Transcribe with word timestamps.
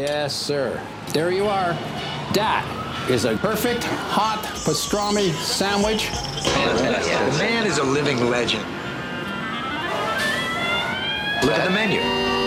Yes, 0.00 0.34
sir. 0.34 0.80
There 1.12 1.30
you 1.30 1.44
are. 1.44 1.74
That 2.32 2.64
is 3.10 3.26
a 3.26 3.36
perfect 3.36 3.84
hot 3.84 4.42
pastrami 4.64 5.30
sandwich. 5.34 6.08
The 6.08 7.36
man 7.38 7.66
is 7.66 7.76
a 7.76 7.84
living 7.84 8.30
legend. 8.30 8.64
Look 11.44 11.52
at 11.52 11.64
the 11.64 11.70
menu. 11.70 12.00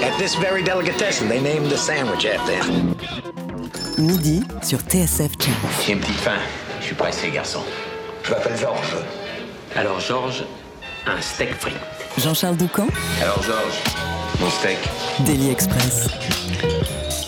At 0.03 0.17
this 0.17 0.33
very 0.33 0.63
delicatessen, 0.63 1.29
they 1.29 1.39
named 1.41 1.67
the 1.69 1.77
sandwich 1.77 2.25
after 2.25 2.53
him. 2.55 2.95
Midi 3.99 4.41
sur 4.63 4.79
TSF 4.79 5.37
Jazz. 5.37 5.53
J'ai 5.85 5.93
une 5.93 5.99
petite 5.99 6.21
faim. 6.21 6.39
Je 6.79 6.85
suis 6.85 6.95
pressé, 6.95 7.29
garçon. 7.29 7.61
Je 8.23 8.31
m'appelle 8.31 8.57
Georges. 8.57 8.97
Alors, 9.75 9.99
Georges, 9.99 10.43
un 11.05 11.21
steak 11.21 11.53
frit. 11.53 11.73
Jean-Charles 12.17 12.57
Doucan, 12.57 12.87
Alors, 13.21 13.43
Georges, 13.43 13.79
mon 14.39 14.49
steak. 14.49 14.79
Daily 15.23 15.51
Express. 15.51 16.07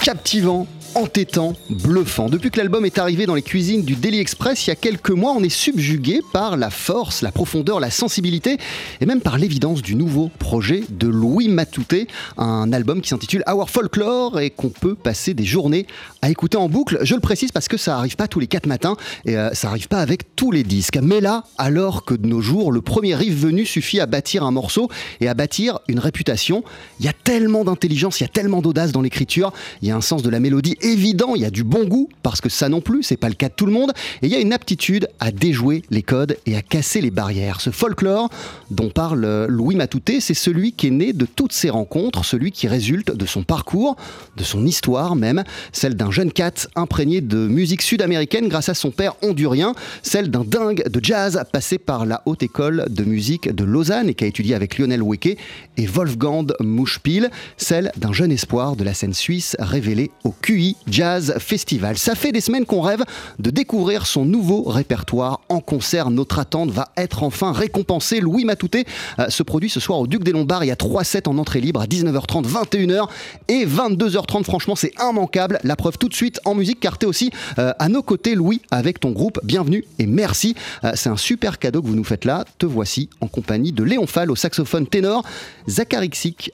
Captivant, 0.06 0.68
entêtant, 0.96 1.54
bluffant. 1.70 2.30
Depuis 2.30 2.50
que 2.50 2.58
l'album 2.58 2.86
est 2.86 2.98
arrivé 2.98 3.26
dans 3.26 3.36
les 3.36 3.42
cuisines 3.42 3.84
du 3.84 3.96
Daily 3.96 4.20
Express 4.20 4.66
il 4.66 4.70
y 4.70 4.74
a 4.74 4.76
quelques 4.76 5.12
mois, 5.12 5.34
on 5.38 5.44
est 5.44 5.50
subjugué 5.50 6.22
par 6.32 6.56
la 6.56 6.70
force, 6.70 7.22
la 7.22 7.34
profondeur, 7.34 7.82
la 7.82 7.92
sensibilité 7.92 8.58
et 9.02 9.06
même 9.06 9.20
par 9.20 9.38
l'évidence 9.38 9.82
du 9.82 9.96
nouveau 9.96 10.32
projet 10.40 10.84
de 10.90 11.08
Louis 11.08 11.50
Matouté, 11.50 12.08
un 12.38 12.72
album 12.72 13.02
qui 13.02 13.10
s'intitule 13.10 13.44
Our 13.48 13.70
Folklore 13.70 14.40
et 14.40 14.50
qu'on 14.50 14.70
peut 14.70 14.96
passer 14.96 15.34
des 15.34 15.44
journées 15.44 15.86
à 16.22 16.30
écouter 16.30 16.58
en 16.58 16.70
boucle. 16.70 17.00
Je 17.02 17.14
le 17.14 17.22
précise 17.22 17.52
parce 17.52 17.68
que 17.68 17.78
ça 17.78 17.98
arrive 17.98 18.16
pas 18.16 18.30
tous 18.30 18.40
les 18.40 18.48
quatre 18.48 18.66
matins 18.66 18.96
et 19.26 19.38
euh, 19.38 19.54
ça 19.54 19.68
arrive 19.68 19.90
pas 19.90 20.00
avec 20.00 20.36
tous 20.38 20.52
les 20.52 20.64
disques. 20.64 20.98
Mais 21.02 21.20
là, 21.20 21.44
alors 21.58 22.06
que 22.06 22.14
de 22.14 22.26
nos 22.26 22.42
jours, 22.42 22.72
le 22.72 22.82
premier 22.82 23.16
riff 23.16 23.36
venu 23.36 23.66
suffit 23.66 24.00
à 24.00 24.06
bâtir 24.06 24.44
un 24.44 24.52
morceau 24.52 24.90
et 25.20 25.28
à 25.28 25.34
bâtir 25.34 25.80
une 25.90 26.00
réputation, 26.00 26.64
il 27.00 27.06
y 27.06 27.10
a 27.10 27.14
tellement 27.14 27.66
d'intelligence, 27.66 28.22
il 28.22 28.24
y 28.24 28.26
a 28.26 28.30
tellement 28.30 28.62
d'audace 28.62 28.94
dans 28.94 29.02
l'écriture, 29.02 29.52
il 29.82 29.90
y 29.90 29.92
a 29.92 29.96
un 29.96 30.02
sens 30.02 30.24
de 30.24 30.30
la 30.30 30.40
mélodie 30.40 30.78
évident, 30.86 31.36
il 31.36 31.42
y 31.42 31.46
a 31.46 31.50
du 31.50 31.64
bon 31.64 31.86
goût, 31.86 32.10
parce 32.24 32.42
que 32.42 32.50
ça 32.50 32.70
non 32.70 32.82
plus, 32.82 33.04
c'est 33.04 33.18
pas 33.18 33.30
le 33.30 33.36
cas 33.36 33.50
de 33.50 33.54
tout 33.54 33.66
le 33.66 33.72
monde, 33.72 33.92
et 34.22 34.28
il 34.28 34.32
y 34.32 34.36
a 34.36 34.40
une 34.40 34.54
aptitude 34.54 35.08
à 35.20 35.32
déjouer 35.32 35.84
les 35.90 36.02
codes 36.02 36.38
et 36.46 36.56
à 36.56 36.62
casser 36.62 37.02
les 37.02 37.12
barrières. 37.12 37.62
Ce 37.62 37.70
folklore 37.70 38.30
dont 38.72 38.90
parle 38.90 39.26
euh, 39.26 39.48
Louis 39.48 39.76
Matouté, 39.76 40.20
c'est 40.20 40.34
celui 40.34 40.72
qui 40.72 40.88
est 40.88 40.92
né 40.92 41.14
de 41.14 41.26
toutes 41.26 41.54
ces 41.54 41.70
rencontres, 41.70 42.24
celui 42.26 42.52
qui 42.52 42.68
résulte 42.68 43.16
de 43.16 43.26
son 43.26 43.44
parcours, 43.44 43.96
de 44.38 44.44
son 44.44 44.66
histoire 44.66 45.16
même, 45.16 45.44
celle 45.72 45.96
d'un 45.96 46.12
jeune 46.12 46.32
cat 46.32 46.68
imprégné 46.76 47.22
de 47.22 47.48
musique 47.48 47.82
sud-américaine 47.82 48.48
grâce 48.48 48.70
à 48.70 48.74
son 48.74 48.92
père 48.92 49.16
hondurien, 49.22 49.74
celle 50.04 50.30
d'un 50.30 50.44
dingue 50.44 50.88
de 50.88 51.04
jazz 51.04 51.42
passé 51.52 51.78
par 51.78 52.06
la 52.06 52.22
haute 52.26 52.44
école 52.44 52.86
de 52.90 53.04
musique 53.04 53.54
de 53.54 53.64
Lausanne 53.64 54.10
et 54.10 54.14
qui 54.14 54.24
a 54.24 54.28
étudié 54.28 54.56
avec 54.56 54.78
Lionel 54.78 55.02
Weke 55.02 55.38
et 55.78 55.86
Wolfgang 55.86 56.54
Mouchpil, 56.60 57.30
celle 57.58 57.92
d'un 57.98 58.14
jeune 58.14 58.32
espoir 58.32 58.76
de 58.76 58.84
la 58.84 58.94
scène 58.94 59.14
suisse 59.14 59.56
révélé 59.60 60.12
au 60.24 60.32
QI 60.32 60.75
Jazz 60.88 61.36
Festival. 61.40 61.98
Ça 61.98 62.16
fait 62.16 62.32
des 62.32 62.42
semaines 62.42 62.66
qu'on 62.66 62.82
rêve 62.82 63.04
de 63.40 63.50
découvrir 63.50 64.06
son 64.06 64.26
nouveau 64.26 64.64
répertoire 64.64 65.42
en 65.50 65.60
concert. 65.60 66.10
Notre 66.10 66.40
attente 66.40 66.72
va 66.72 66.90
être 66.98 67.24
enfin 67.24 67.52
récompensée. 67.52 68.20
Louis 68.20 68.46
Matouté 68.46 68.86
euh, 69.20 69.30
se 69.30 69.44
produit 69.44 69.70
ce 69.70 69.80
soir 69.80 70.00
au 70.00 70.08
Duc 70.08 70.24
des 70.24 70.32
Lombards. 70.32 70.64
Il 70.64 70.68
y 70.68 70.72
a 70.72 70.76
3 70.76 71.04
sets 71.04 71.28
en 71.28 71.38
entrée 71.38 71.62
libre 71.62 71.82
à 71.82 71.86
19h30, 71.86 72.46
21h 72.48 73.08
et 73.48 73.66
22h30. 73.66 74.44
Franchement, 74.44 74.76
c'est 74.76 74.94
immanquable. 75.00 75.60
La 75.64 75.76
preuve 75.76 75.98
tout 75.98 76.10
de 76.10 76.16
suite 76.16 76.40
en 76.46 76.56
musique, 76.56 76.80
car 76.80 76.98
t'es 76.98 77.06
aussi 77.06 77.32
euh, 77.60 77.74
à 77.80 77.90
nos 77.90 78.04
côtés, 78.04 78.36
Louis, 78.36 78.62
avec 78.72 79.00
ton 79.00 79.12
groupe. 79.12 79.40
Bienvenue 79.44 79.86
et 80.00 80.06
merci. 80.06 80.56
Euh, 80.84 80.92
c'est 80.96 81.10
un 81.10 81.18
super 81.18 81.60
cadeau 81.60 81.82
que 81.82 81.88
vous 81.88 81.96
nous 81.96 82.04
faites 82.04 82.26
là. 82.26 82.46
Te 82.58 82.66
voici 82.66 83.10
en 83.22 83.28
compagnie 83.28 83.72
de 83.72 83.84
Léon 83.84 84.08
Fall 84.08 84.32
au 84.32 84.36
saxophone 84.36 84.88
ténor, 84.88 85.24
Zachary 85.68 86.10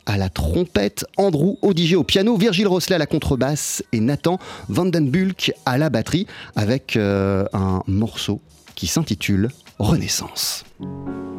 à 0.06 0.18
la 0.18 0.30
trompette, 0.30 1.06
Andrew 1.18 1.58
Odigé 1.62 1.96
au 1.96 2.04
piano, 2.04 2.38
Virgile 2.38 2.68
Rosselet 2.68 2.96
à 2.96 3.00
la 3.00 3.06
contrebasse 3.06 3.84
et 3.92 4.00
Nathan 4.12 4.40
Vandenbulk 4.68 5.54
à 5.66 5.78
la 5.78 5.90
batterie 5.90 6.28
avec 6.58 6.98
euh, 6.98 7.46
un 7.54 7.82
morceau 7.88 8.42
qui 8.76 8.88
s'intitule 8.88 9.50
Renaissance. 9.80 10.66
Renaissance 10.80 11.31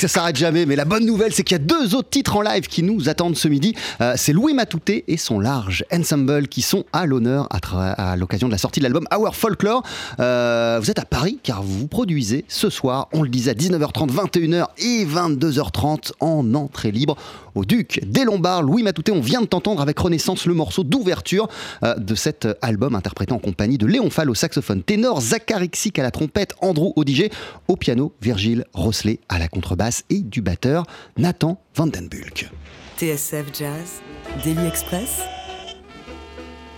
que 0.00 0.08
ça 0.08 0.20
s'arrête 0.20 0.36
jamais, 0.36 0.64
mais 0.64 0.76
la 0.76 0.86
bonne 0.86 1.04
nouvelle, 1.04 1.34
c'est 1.34 1.42
qu'il 1.42 1.54
y 1.54 1.60
a 1.60 1.62
deux 1.62 1.94
autres 1.94 2.08
titres 2.08 2.34
en 2.34 2.40
live 2.40 2.68
qui 2.68 2.82
nous 2.82 3.10
attendent 3.10 3.36
ce 3.36 3.48
midi. 3.48 3.74
Euh, 4.00 4.14
c'est 4.16 4.32
Louis 4.32 4.54
Matouté 4.54 5.04
et 5.08 5.18
son 5.18 5.38
large 5.38 5.84
ensemble 5.92 6.48
qui 6.48 6.62
sont 6.62 6.84
à 6.94 7.04
l'honneur 7.04 7.48
à, 7.50 8.16
l'occasion 8.16 8.46
de 8.46 8.52
la 8.52 8.58
sortie 8.58 8.80
de 8.80 8.84
l'album 8.84 9.06
Our 9.14 9.36
Folklore. 9.36 9.82
Euh, 10.18 10.78
vous 10.80 10.90
êtes 10.90 10.98
à 10.98 11.04
Paris 11.04 11.38
car 11.42 11.62
vous 11.62 11.86
produisez 11.86 12.46
ce 12.48 12.70
soir, 12.70 13.08
on 13.12 13.22
le 13.22 13.28
disait, 13.28 13.50
à 13.50 13.54
19h30, 13.54 14.10
21h 14.10 14.68
et 14.78 15.04
22h30 15.04 16.12
en 16.20 16.54
entrée 16.54 16.92
libre 16.92 17.16
au 17.54 17.66
Duc 17.66 18.00
des 18.06 18.24
Lombards. 18.24 18.62
Louis 18.62 18.82
Matouté, 18.82 19.12
on 19.12 19.20
vient 19.20 19.42
de 19.42 19.46
t'entendre 19.46 19.82
avec 19.82 19.98
Renaissance 19.98 20.46
le 20.46 20.54
morceau 20.54 20.82
d'ouverture 20.82 21.48
euh, 21.82 21.94
de 21.96 22.14
cet 22.14 22.48
album 22.62 22.94
interprété 22.94 23.34
en 23.34 23.38
compagnie 23.38 23.76
de 23.76 23.86
Léon 23.86 24.08
Fall 24.08 24.30
au 24.30 24.34
saxophone 24.34 24.82
ténor, 24.82 25.20
Zachary 25.20 25.68
Xic 25.68 25.98
à 25.98 26.02
la 26.02 26.10
trompette, 26.10 26.54
Andrew 26.62 26.92
Odigé 26.96 27.30
au 27.68 27.76
piano, 27.76 28.14
Virgile 28.22 28.64
Rosselet 28.72 29.20
à 29.28 29.38
la 29.38 29.48
contrebasse 29.48 29.89
et 30.10 30.20
du 30.20 30.42
batteur 30.42 30.84
Nathan 31.16 31.60
Vandenbulk. 31.74 32.50
TSF 32.96 33.46
Jazz, 33.52 34.02
Daily 34.44 34.66
Express, 34.66 35.20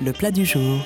le 0.01 0.13
plat 0.13 0.31
du 0.31 0.45
jour. 0.45 0.81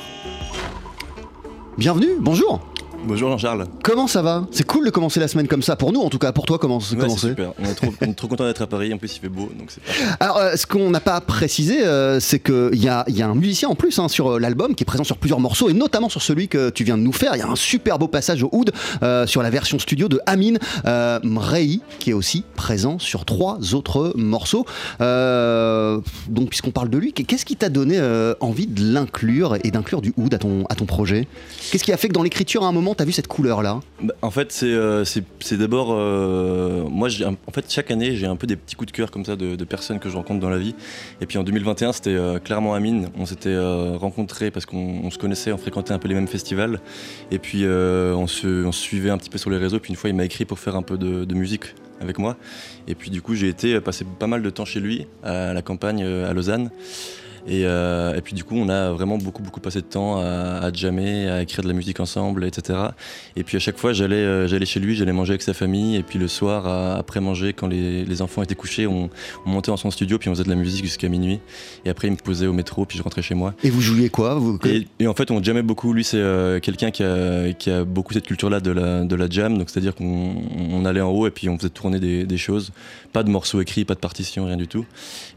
Bienvenue, 1.78 2.16
bonjour 2.20 2.75
Bonjour 3.04 3.30
Jean-Charles. 3.30 3.66
Comment 3.82 4.06
ça 4.06 4.22
va? 4.22 4.46
C'est 4.50 4.66
cool 4.66 4.84
de 4.84 4.90
commencer 4.90 5.20
la 5.20 5.28
semaine 5.28 5.46
comme 5.46 5.62
ça, 5.62 5.76
pour 5.76 5.92
nous 5.92 6.00
en 6.00 6.10
tout 6.10 6.18
cas, 6.18 6.32
pour 6.32 6.44
toi 6.44 6.58
comment 6.58 6.78
ouais, 6.78 7.08
super, 7.10 7.52
on 7.58 7.64
est 7.64 7.74
trop, 7.74 7.92
trop 8.16 8.28
content 8.28 8.44
d'être 8.44 8.62
à 8.62 8.66
Paris, 8.66 8.92
en 8.92 8.98
plus 8.98 9.16
il 9.16 9.20
fait 9.20 9.28
beau, 9.28 9.50
donc 9.56 9.70
Alors 10.18 10.38
euh, 10.38 10.56
ce 10.56 10.66
qu'on 10.66 10.90
n'a 10.90 11.00
pas 11.00 11.20
précisé, 11.20 11.86
euh, 11.86 12.18
c'est 12.20 12.40
qu'il 12.40 12.82
y 12.82 12.88
a, 12.88 13.04
y 13.08 13.22
a 13.22 13.28
un 13.28 13.34
musicien 13.34 13.68
en 13.68 13.74
plus 13.74 13.98
hein, 13.98 14.08
sur 14.08 14.32
euh, 14.34 14.38
l'album 14.38 14.74
qui 14.74 14.82
est 14.82 14.86
présent 14.86 15.04
sur 15.04 15.18
plusieurs 15.18 15.40
morceaux, 15.40 15.68
et 15.68 15.72
notamment 15.72 16.08
sur 16.08 16.22
celui 16.22 16.48
que 16.48 16.70
tu 16.70 16.84
viens 16.84 16.96
de 16.96 17.02
nous 17.02 17.12
faire, 17.12 17.36
il 17.36 17.38
y 17.38 17.42
a 17.42 17.48
un 17.48 17.56
super 17.56 17.98
beau 17.98 18.08
passage 18.08 18.42
au 18.42 18.48
oud 18.52 18.72
sur 19.26 19.42
la 19.42 19.50
version 19.50 19.78
studio 19.78 20.08
de 20.08 20.20
Amin 20.26 20.54
Mrei, 21.22 21.80
qui 21.98 22.10
est 22.10 22.14
aussi 22.14 22.44
présent 22.56 22.98
sur 22.98 23.24
trois 23.24 23.74
autres 23.74 24.12
morceaux. 24.16 24.66
donc 25.00 26.48
puisqu'on 26.48 26.70
parle 26.70 26.90
de 26.90 26.98
lui, 26.98 27.12
qu'est-ce 27.12 27.44
qui 27.44 27.56
t'a 27.56 27.68
donné 27.68 28.00
envie 28.40 28.66
de 28.66 28.92
l'inclure 28.92 29.56
et 29.62 29.70
d'inclure 29.70 30.00
du 30.00 30.12
oud 30.16 30.32
à 30.34 30.38
ton, 30.38 30.64
à 30.68 30.74
ton 30.74 30.86
projet? 30.86 31.28
Qu'est-ce 31.70 31.84
qui 31.84 31.92
a 31.92 31.96
fait 31.96 32.08
que 32.08 32.12
dans 32.12 32.22
l'écriture 32.22 32.64
à 32.64 32.68
un 32.68 32.72
moment 32.72 32.85
tu 32.94 33.02
as 33.02 33.06
vu 33.06 33.12
cette 33.12 33.26
couleur-là 33.26 33.80
bah, 34.02 34.14
En 34.22 34.30
fait, 34.30 34.52
c'est 34.52 34.66
euh, 34.66 35.04
d'abord. 35.52 35.88
Euh, 35.90 36.84
moi, 36.88 37.08
en 37.46 37.52
fait, 37.52 37.64
chaque 37.68 37.90
année, 37.90 38.16
j'ai 38.16 38.26
un 38.26 38.36
peu 38.36 38.46
des 38.46 38.56
petits 38.56 38.76
coups 38.76 38.92
de 38.92 38.96
cœur 38.96 39.10
comme 39.10 39.24
ça 39.24 39.36
de, 39.36 39.64
personnes 39.64 39.98
que 39.98 40.08
je 40.08 40.16
rencontre 40.16 40.40
dans 40.40 40.50
la 40.50 40.58
vie. 40.58 40.74
Et 41.20 41.26
puis 41.26 41.38
en 41.38 41.42
2021, 41.42 41.92
c'était 41.92 42.10
euh, 42.10 42.38
clairement 42.38 42.74
Amine. 42.74 43.10
On 43.18 43.26
s'était 43.26 43.56
rencontrés 43.96 44.50
parce 44.50 44.66
qu'on 44.66 45.10
se 45.10 45.18
connaissait, 45.18 45.52
on 45.52 45.58
fréquentait 45.58 45.92
un 45.92 45.98
peu 45.98 46.08
les 46.08 46.14
mêmes 46.14 46.28
festivals. 46.28 46.80
Et 47.30 47.38
puis 47.38 47.64
on 47.66 48.26
se, 48.26 48.70
suivait 48.70 49.10
un 49.10 49.18
petit 49.18 49.30
peu 49.30 49.38
sur 49.38 49.50
les 49.50 49.58
réseaux. 49.58 49.80
Puis 49.80 49.90
une 49.90 49.96
fois, 49.96 50.10
il 50.10 50.16
m'a 50.16 50.24
écrit 50.24 50.44
pour 50.44 50.58
faire 50.58 50.76
un 50.76 50.82
peu 50.82 50.98
de, 50.98 51.24
de 51.24 51.34
musique 51.34 51.74
avec 52.00 52.18
moi. 52.18 52.36
Et 52.86 52.94
puis 52.94 53.10
du 53.10 53.22
coup, 53.22 53.34
j'ai 53.34 53.48
été 53.48 53.80
passer 53.80 54.04
pas 54.18 54.26
mal 54.26 54.42
de 54.42 54.50
temps 54.50 54.64
chez 54.64 54.80
lui, 54.80 55.06
à 55.22 55.52
la 55.52 55.62
campagne, 55.62 56.04
à 56.04 56.32
Lausanne. 56.32 56.70
Euh, 57.48 58.14
et, 58.14 58.20
puis 58.20 58.34
du 58.34 58.44
coup, 58.44 58.56
on 58.56 58.68
a 58.68 58.92
vraiment 58.92 59.18
beaucoup, 59.18 59.42
beaucoup 59.42 59.60
passé 59.60 59.80
de 59.80 59.86
temps 59.86 60.20
à, 60.20 60.58
à, 60.62 60.72
jammer, 60.72 61.28
à 61.28 61.42
écrire 61.42 61.62
de 61.62 61.68
la 61.68 61.74
musique 61.74 62.00
ensemble, 62.00 62.44
etc. 62.44 62.78
Et 63.36 63.44
puis 63.44 63.56
à 63.56 63.60
chaque 63.60 63.78
fois, 63.78 63.92
j'allais, 63.92 64.16
euh, 64.16 64.48
j'allais 64.48 64.66
chez 64.66 64.80
lui, 64.80 64.96
j'allais 64.96 65.12
manger 65.12 65.32
avec 65.32 65.42
sa 65.42 65.54
famille. 65.54 65.96
Et 65.96 66.02
puis 66.02 66.18
le 66.18 66.28
soir, 66.28 66.66
après 66.96 67.20
manger, 67.20 67.52
quand 67.52 67.66
les, 67.66 68.22
enfants 68.22 68.42
étaient 68.42 68.54
couchés, 68.54 68.86
on, 68.86 69.10
montait 69.44 69.70
dans 69.70 69.76
son 69.76 69.90
studio, 69.90 70.18
puis 70.18 70.28
on 70.30 70.32
faisait 70.32 70.44
de 70.44 70.48
la 70.48 70.54
musique 70.54 70.84
jusqu'à 70.84 71.08
minuit. 71.08 71.40
Et 71.84 71.90
après, 71.90 72.08
il 72.08 72.12
me 72.12 72.16
posait 72.16 72.46
au 72.46 72.52
métro, 72.52 72.86
puis 72.86 72.98
je 72.98 73.02
rentrais 73.02 73.22
chez 73.22 73.34
moi. 73.34 73.54
Et 73.62 73.70
vous 73.70 73.80
jouiez 73.80 74.08
quoi 74.08 74.34
vous... 74.36 74.58
et, 74.98 75.06
en 75.06 75.14
fait, 75.14 75.30
on 75.30 75.42
jammait 75.42 75.62
beaucoup. 75.62 75.92
Lui, 75.92 76.04
c'est 76.04 76.16
euh, 76.16 76.60
quelqu'un 76.60 76.90
qui 76.90 77.02
a, 77.02 77.52
qui 77.52 77.70
a, 77.70 77.84
beaucoup 77.84 78.14
cette 78.14 78.26
culture-là 78.26 78.60
de 78.60 78.70
la, 78.70 79.04
de 79.04 79.14
la 79.14 79.28
jam. 79.28 79.58
Donc 79.58 79.70
c'est-à-dire 79.70 79.94
qu'on 79.94 80.84
allait 80.84 81.00
en 81.00 81.10
haut 81.10 81.26
et 81.26 81.30
puis 81.30 81.48
on 81.48 81.58
faisait 81.58 81.68
tourner 81.68 82.00
des, 82.00 82.24
des, 82.24 82.38
choses. 82.38 82.72
Pas 83.12 83.22
de 83.22 83.30
morceaux 83.30 83.60
écrits, 83.60 83.84
pas 83.84 83.94
de 83.94 84.00
partitions, 84.00 84.46
rien 84.46 84.56
du 84.56 84.66
tout. 84.66 84.84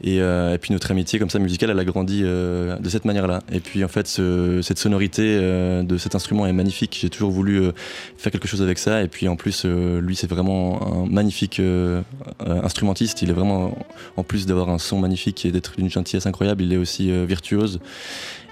Et, 0.04 0.18
et 0.18 0.58
puis 0.60 0.74
notre 0.74 0.90
amitié 0.92 1.20
comme 1.20 1.30
ça 1.30 1.40
musicale, 1.40 1.70
elle 1.70 1.80
a 1.80 1.84
grandi 1.84 1.99
euh, 2.10 2.78
de 2.78 2.90
cette 2.90 3.06
manière-là. 3.06 3.42
Et 3.52 3.60
puis 3.60 3.84
en 3.84 3.88
fait, 3.88 4.08
cette 4.08 4.80
sonorité 4.80 5.38
euh, 5.42 5.84
de 5.84 5.98
cet 5.98 6.16
instrument 6.16 6.46
est 6.46 6.54
magnifique. 6.54 6.98
J'ai 7.02 7.10
toujours 7.10 7.32
voulu 7.32 7.62
euh, 7.62 7.72
faire 8.18 8.32
quelque 8.32 8.48
chose 8.48 8.62
avec 8.62 8.78
ça. 8.78 9.02
Et 9.02 9.08
puis 9.08 9.28
en 9.28 9.36
plus, 9.36 9.66
lui, 9.66 10.16
c'est 10.16 10.30
vraiment 10.30 11.06
un 11.06 11.06
magnifique 11.06 11.62
instrumentiste. 12.40 13.22
Il 13.22 13.30
est 13.30 13.34
vraiment, 13.34 13.78
en 14.18 14.24
plus 14.24 14.46
d'avoir 14.46 14.70
un 14.70 14.80
son 14.80 15.00
magnifique 15.00 15.46
et 15.46 15.52
d'être 15.52 15.76
d'une 15.78 15.90
gentillesse 15.90 16.26
incroyable, 16.26 16.64
il 16.64 16.74
est 16.74 16.78
aussi 16.78 17.12
virtuose. 17.26 17.80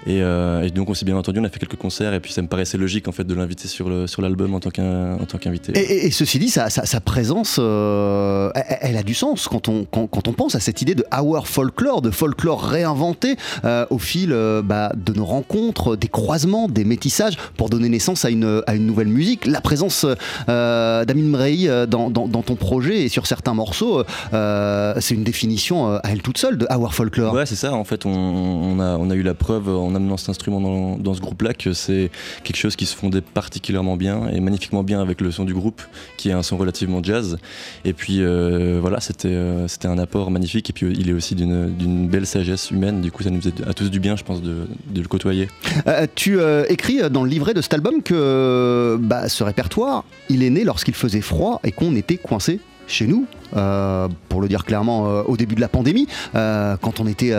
Euh, 0.06 0.62
et, 0.62 0.70
donc 0.70 0.88
on 0.88 0.94
s'est 0.94 1.04
bien 1.04 1.16
entendu, 1.16 1.40
on 1.40 1.44
a 1.44 1.48
fait 1.48 1.58
quelques 1.58 1.76
concerts 1.76 2.14
et 2.14 2.20
puis 2.20 2.32
ça 2.32 2.42
me 2.42 2.48
paraissait 2.48 2.78
logique 2.78 3.08
en 3.08 3.12
fait 3.12 3.24
de 3.24 3.34
l'inviter 3.34 3.68
sur 3.68 3.88
le 3.88 4.06
sur 4.06 4.22
l'album 4.22 4.54
en 4.54 4.60
tant 4.60 4.70
qu'invité. 4.70 5.72
Et, 5.76 6.10
ceci 6.10 6.38
dit, 6.38 6.48
sa, 6.48 6.70
sa, 6.70 7.00
présence, 7.00 7.56
euh, 7.58 8.50
elle, 8.54 8.96
a 8.96 9.02
du 9.02 9.14
sens 9.14 9.48
quand 9.48 9.68
on 9.68 9.84
quand, 9.84 10.28
on 10.28 10.32
pense 10.32 10.54
à 10.54 10.60
cette 10.60 10.82
idée 10.82 10.94
de 10.94 11.04
our 11.16 11.46
folklore, 11.46 12.02
de 12.02 12.10
folklore 12.10 12.62
réinventé 12.62 13.36
euh, 13.64 13.86
au 13.90 13.98
fil 13.98 14.30
bah, 14.64 14.92
de 14.96 15.12
nos 15.12 15.24
rencontres, 15.24 15.96
des 15.96 16.08
croisements, 16.08 16.68
des 16.68 16.84
métissages 16.84 17.36
pour 17.56 17.68
donner 17.68 17.88
naissance 17.88 18.24
à 18.24 18.30
une 18.30 18.62
à 18.66 18.74
une 18.74 18.86
nouvelle 18.86 19.08
musique. 19.08 19.46
La 19.46 19.60
présence 19.60 20.06
d'Amin 20.46 21.28
Mrei 21.28 21.86
dans, 21.86 22.10
dans, 22.10 22.42
ton 22.42 22.56
projet 22.56 23.04
et 23.04 23.08
sur 23.08 23.26
certains 23.26 23.54
morceaux, 23.54 24.02
c'est 24.32 25.14
une 25.14 25.24
définition 25.24 25.94
à 25.96 26.02
elle 26.04 26.22
toute 26.22 26.38
seule 26.38 26.56
de 26.58 26.66
our 26.70 26.94
folklore. 26.94 27.34
Ouais, 27.34 27.46
c'est 27.46 27.56
ça. 27.56 27.74
En 27.74 27.84
fait, 27.84 28.06
on, 28.06 28.10
on, 28.10 28.80
a 28.80 28.96
on 28.96 29.10
a 29.10 29.14
eu 29.14 29.22
la 29.22 29.34
preuve 29.34 29.68
en 29.68 29.87
amenant 29.94 30.16
cet 30.16 30.30
instrument 30.30 30.96
dans, 30.98 31.14
ce 31.14 31.20
groupe-là 31.20 31.54
que 31.54 31.72
c'est 31.72 32.10
quelque 32.44 32.56
chose 32.56 32.76
qui 32.76 32.86
se 32.86 32.96
fondait 32.96 33.20
particulièrement 33.20 33.96
bien 33.96 34.28
et 34.28 34.40
magnifiquement 34.40 34.82
bien 34.82 35.00
avec 35.00 35.20
le 35.20 35.30
son 35.30 35.44
du 35.44 35.54
groupe, 35.54 35.82
qui 36.16 36.28
est 36.28 36.32
un 36.32 36.42
son 36.42 36.56
relativement 36.56 37.02
jazz. 37.02 37.38
Et 37.84 37.92
puis 37.92 38.20
euh, 38.20 38.78
voilà, 38.80 39.00
c'était 39.00 39.28
euh, 39.28 39.68
c'était 39.68 39.88
un 39.88 39.98
apport 39.98 40.30
magnifique. 40.30 40.70
Et 40.70 40.72
puis 40.72 40.86
il 40.98 41.08
est 41.08 41.12
aussi 41.12 41.34
d'une 41.34 42.08
belle 42.08 42.26
sagesse 42.26 42.70
humaine. 42.70 43.00
Du 43.00 43.10
coup, 43.10 43.22
ça 43.22 43.30
nous 43.30 43.40
faisait 43.40 43.54
à 43.66 43.74
tous 43.74 43.90
du 43.90 44.00
bien, 44.00 44.16
je 44.16 44.24
pense, 44.24 44.42
de, 44.42 44.66
le 44.94 45.08
côtoyer. 45.08 45.48
Euh, 45.86 46.06
tu 46.14 46.38
écris 46.68 47.00
dans 47.10 47.24
le 47.24 47.30
livret 47.30 47.54
de 47.54 47.62
cet 47.62 47.74
album 47.74 48.02
que 48.02 48.98
bah, 49.00 49.28
ce 49.28 49.42
répertoire, 49.44 50.04
il 50.28 50.42
est 50.42 50.50
né 50.50 50.64
lorsqu'il 50.64 50.94
faisait 50.94 51.20
froid 51.20 51.60
et 51.64 51.72
qu'on 51.72 51.94
était 51.96 52.16
coincé 52.16 52.60
chez 52.88 53.06
nous, 53.06 53.26
euh, 53.56 54.08
pour 54.28 54.40
le 54.40 54.48
dire 54.48 54.64
clairement, 54.64 55.08
euh, 55.08 55.22
au 55.26 55.36
début 55.36 55.54
de 55.54 55.60
la 55.60 55.68
pandémie, 55.68 56.06
euh, 56.34 56.76
quand 56.80 57.00
on 57.00 57.06
était, 57.06 57.32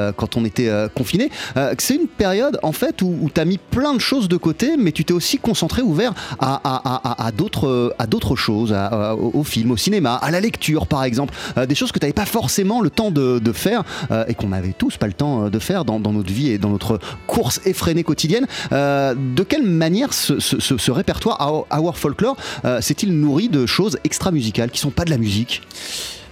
confiné. 0.95 1.29
c'est 1.77 1.95
une 1.95 2.07
période 2.07 2.59
en 2.63 2.71
fait 2.71 3.01
où, 3.01 3.29
tu 3.33 3.41
as 3.41 3.45
mis 3.45 3.57
plein 3.57 3.93
de 3.93 3.99
choses 3.99 4.27
de 4.27 4.37
côté, 4.37 4.77
mais 4.77 4.91
tu 4.91 5.05
t'es 5.05 5.13
aussi 5.13 5.37
concentré, 5.37 5.81
ouvert 5.81 6.13
à, 6.39 7.31
d'autres, 7.35 8.35
choses, 8.35 8.75
au, 9.17 9.43
film, 9.43 9.71
au 9.71 9.77
cinéma, 9.77 10.15
à 10.15 10.31
la 10.31 10.39
lecture 10.39 10.87
par 10.87 11.03
exemple, 11.03 11.33
des 11.67 11.75
choses 11.75 11.91
que 11.91 11.99
tu 11.99 12.05
n'avais 12.05 12.13
pas 12.13 12.25
forcément 12.25 12.81
le 12.81 12.89
temps 12.89 13.11
de, 13.11 13.51
faire 13.51 13.83
et 14.27 14.35
qu'on 14.35 14.49
n'avait 14.49 14.73
tous 14.73 14.97
pas 14.97 15.07
le 15.07 15.13
temps 15.13 15.49
de 15.49 15.59
faire 15.59 15.85
dans, 15.85 15.99
notre 15.99 16.31
vie 16.31 16.49
et 16.49 16.57
dans 16.57 16.69
notre 16.69 16.99
course 17.27 17.61
effrénée 17.65 18.03
quotidienne. 18.03 18.45
de 18.71 19.43
quelle 19.43 19.63
manière 19.63 20.13
ce, 20.13 20.39
ce, 20.39 20.59
ce 20.59 20.91
répertoire 20.91 21.65
Our 21.71 21.97
Folklore 21.97 22.37
s'est-il 22.81 23.13
nourri 23.13 23.49
de 23.49 23.65
choses 23.65 23.97
extra-musicales 24.03 24.71
qui 24.71 24.79
sont 24.79 24.91
pas 24.91 25.05
de 25.05 25.09
la 25.09 25.17
musique 25.17 25.38
Merci 25.39 25.61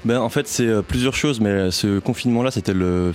ben, 0.06 0.20
en 0.20 0.30
fait, 0.30 0.48
c'est 0.48 0.68
euh, 0.68 0.82
plusieurs 0.82 1.16
choses, 1.16 1.39
mais 1.39 1.72
ce 1.72 2.00
confinement-là, 2.00 2.51
c'était 2.51 2.74
le, 2.74 3.13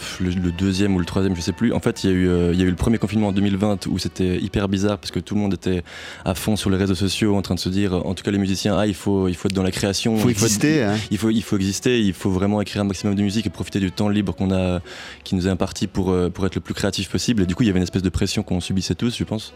deuxième 0.59 0.95
ou 0.95 0.99
le 0.99 1.05
troisième, 1.05 1.37
je 1.37 1.41
sais 1.41 1.53
plus. 1.53 1.73
En 1.73 1.81
fait, 1.81 2.05
il 2.05 2.11
y, 2.11 2.13
a 2.13 2.17
eu, 2.17 2.29
euh, 2.29 2.51
il 2.53 2.59
y 2.59 2.63
a 2.63 2.67
eu 2.67 2.71
le 2.71 2.77
premier 2.77 2.99
confinement 2.99 3.29
en 3.29 3.33
2020 3.33 3.87
où 3.87 3.99
c'était 3.99 4.39
hyper 4.39 4.69
bizarre 4.69 4.99
parce 4.99 5.11
que 5.11 5.21
tout 5.21 5.35
le 5.35 5.41
monde 5.41 5.55
était 5.55 5.83
à 6.25 6.35
fond 6.35 6.57
sur 6.57 6.71
les 6.71 6.77
réseaux 6.77 6.95
sociaux 6.95 7.37
en 7.37 7.43
train 7.43 7.55
de 7.55 7.61
se 7.61 7.69
dire, 7.69 7.95
en 7.95 8.15
tout 8.15 8.25
cas 8.25 8.31
les 8.31 8.39
musiciens, 8.39 8.77
ah, 8.77 8.87
il 8.87 8.95
faut, 8.95 9.29
il 9.29 9.35
faut 9.35 9.49
être 9.49 9.55
dans 9.55 9.63
la 9.63 9.71
création. 9.71 10.17
Faut 10.17 10.29
il 10.29 10.35
faut 10.35 10.47
exister. 10.47 10.83
Hein. 10.83 10.97
il, 11.11 11.19
faut, 11.19 11.31
il 11.31 11.43
faut 11.43 11.57
exister, 11.57 12.01
il 12.01 12.13
faut 12.13 12.31
vraiment 12.31 12.61
écrire 12.61 12.83
un 12.83 12.87
maximum 12.87 13.15
de 13.15 13.23
musique 13.23 13.47
et 13.47 13.51
profiter 13.51 13.79
du 13.79 13.93
temps 13.93 14.09
libre 14.09 14.35
qu'on 14.35 14.53
a, 14.53 14.81
qui 15.25 15.35
nous 15.35 15.47
est 15.47 15.51
imparti 15.51 15.87
pour, 15.87 16.11
euh, 16.11 16.31
pour 16.31 16.47
être 16.47 16.57
le 16.57 16.61
plus 16.61 16.75
créatif 16.75 17.09
possible. 17.09 17.43
Et 17.43 17.47
du 17.47 17.55
coup, 17.55 17.63
il 17.63 17.67
y 17.67 17.71
avait 17.71 17.79
une 17.79 17.85
espèce 17.85 18.03
de 18.03 18.09
pression 18.09 18.43
qu'on 18.43 18.61
subissait 18.61 18.95
tous, 18.95 19.17
je 19.17 19.25
pense. 19.25 19.55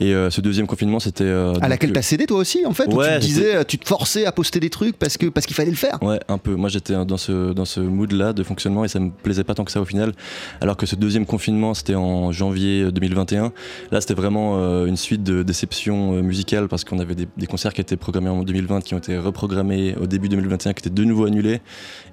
Et 0.00 0.12
ce 0.30 0.40
deuxième 0.40 0.66
confinement, 0.66 1.00
c'était. 1.00 1.30
à 1.60 1.68
laquelle 1.68 1.92
t'as 1.92 2.02
cédé 2.02 2.26
toi 2.26 2.38
aussi, 2.38 2.64
en 2.64 2.72
fait 2.72 2.86
ouais, 2.86 3.16
où 3.16 3.20
tu 3.20 3.26
disais, 3.26 3.64
tu 3.64 3.78
te 3.78 3.86
forçais 3.86 4.24
à 4.24 4.32
poster 4.32 4.60
des 4.60 4.70
trucs 4.70 4.96
parce 4.96 5.16
qu'il 5.16 5.30
parce 5.30 5.46
qu'il 5.46 5.56
fallait 5.56 5.70
le 5.70 5.76
faire? 5.76 6.02
Ouais, 6.02 6.20
un 6.28 6.38
peu 6.38 6.56
moi 6.60 6.68
j'étais 6.68 6.94
dans 7.04 7.16
ce, 7.16 7.52
dans 7.52 7.64
ce 7.64 7.80
mood-là 7.80 8.32
de 8.32 8.42
fonctionnement 8.42 8.84
et 8.84 8.88
ça 8.88 9.00
me 9.00 9.10
plaisait 9.10 9.44
pas 9.44 9.54
tant 9.54 9.64
que 9.64 9.72
ça 9.72 9.80
au 9.80 9.84
final. 9.84 10.12
Alors 10.60 10.76
que 10.76 10.86
ce 10.86 10.94
deuxième 10.96 11.26
confinement, 11.26 11.74
c'était 11.74 11.94
en 11.94 12.30
janvier 12.32 12.92
2021. 12.92 13.52
Là, 13.90 14.00
c'était 14.00 14.14
vraiment 14.14 14.58
une 14.84 14.96
suite 14.96 15.22
de 15.22 15.42
déceptions 15.42 16.22
musicales 16.22 16.68
parce 16.68 16.84
qu'on 16.84 16.98
avait 16.98 17.14
des, 17.14 17.46
concerts 17.46 17.72
qui 17.72 17.80
étaient 17.80 17.96
programmés 17.96 18.28
en 18.28 18.42
2020 18.42 18.82
qui 18.82 18.94
ont 18.94 18.98
été 18.98 19.18
reprogrammés 19.18 19.94
au 20.00 20.06
début 20.06 20.28
2021, 20.28 20.72
qui 20.72 20.80
étaient 20.80 20.90
de 20.90 21.04
nouveau 21.04 21.24
annulés. 21.24 21.60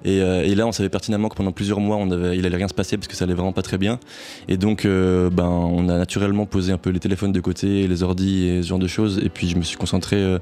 Et, 0.04 0.54
là, 0.54 0.66
on 0.66 0.72
savait 0.72 0.88
pertinemment 0.88 1.28
que 1.28 1.36
pendant 1.36 1.52
plusieurs 1.52 1.80
mois, 1.80 1.98
il 2.34 2.46
allait 2.46 2.56
rien 2.56 2.68
se 2.68 2.74
passer 2.74 2.96
parce 2.96 3.08
que 3.08 3.14
ça 3.14 3.24
allait 3.24 3.34
vraiment 3.34 3.52
pas 3.52 3.62
très 3.62 3.78
bien. 3.78 4.00
Et 4.48 4.56
donc, 4.56 4.84
ben, 4.84 5.44
on 5.44 5.88
a 5.88 5.98
naturellement 5.98 6.46
posé 6.46 6.72
un 6.72 6.78
peu 6.78 6.90
les 6.90 7.00
téléphones 7.00 7.32
de 7.32 7.40
côté, 7.40 7.86
les 7.86 8.02
ordis 8.02 8.44
et 8.48 8.62
ce 8.62 8.68
genre 8.68 8.78
de 8.78 8.86
choses. 8.86 9.20
Et 9.22 9.28
puis, 9.28 9.48
je 9.48 9.56
me 9.56 9.62
suis 9.62 9.76
concentré 9.76 10.38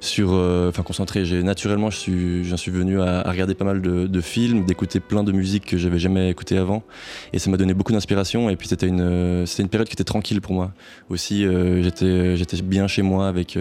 sur, 0.00 0.32
enfin 0.32 0.82
concentré. 0.82 1.24
J'ai 1.24 1.42
naturellement, 1.42 1.90
j'en 1.90 2.56
suis 2.56 2.70
venu 2.70 3.00
à, 3.00 3.22
regarder 3.30 3.54
pas 3.54 3.64
mal 3.64 3.80
de, 3.80 4.20
films, 4.20 4.64
d'écouter 4.64 5.00
plein 5.00 5.24
de 5.24 5.32
musique 5.32 5.66
que 5.66 5.78
j'avais 5.78 5.98
jamais 5.98 6.30
écouté 6.30 6.58
avant, 6.58 6.82
et 7.32 7.38
ça 7.38 7.50
m'a 7.50 7.56
donné 7.56 7.74
beaucoup 7.74 7.92
d'inspiration. 7.92 8.50
Et 8.50 8.56
puis 8.56 8.68
c'était 8.68 8.88
une, 8.88 9.46
c'était 9.46 9.62
une 9.62 9.68
période 9.68 9.88
qui 9.88 9.94
était 9.94 10.04
tranquille 10.04 10.40
pour 10.40 10.54
moi. 10.54 10.72
Aussi, 11.08 11.46
j'étais, 11.82 12.36
j'étais 12.36 12.62
bien 12.62 12.86
chez 12.86 13.02
moi 13.02 13.28
avec 13.28 13.58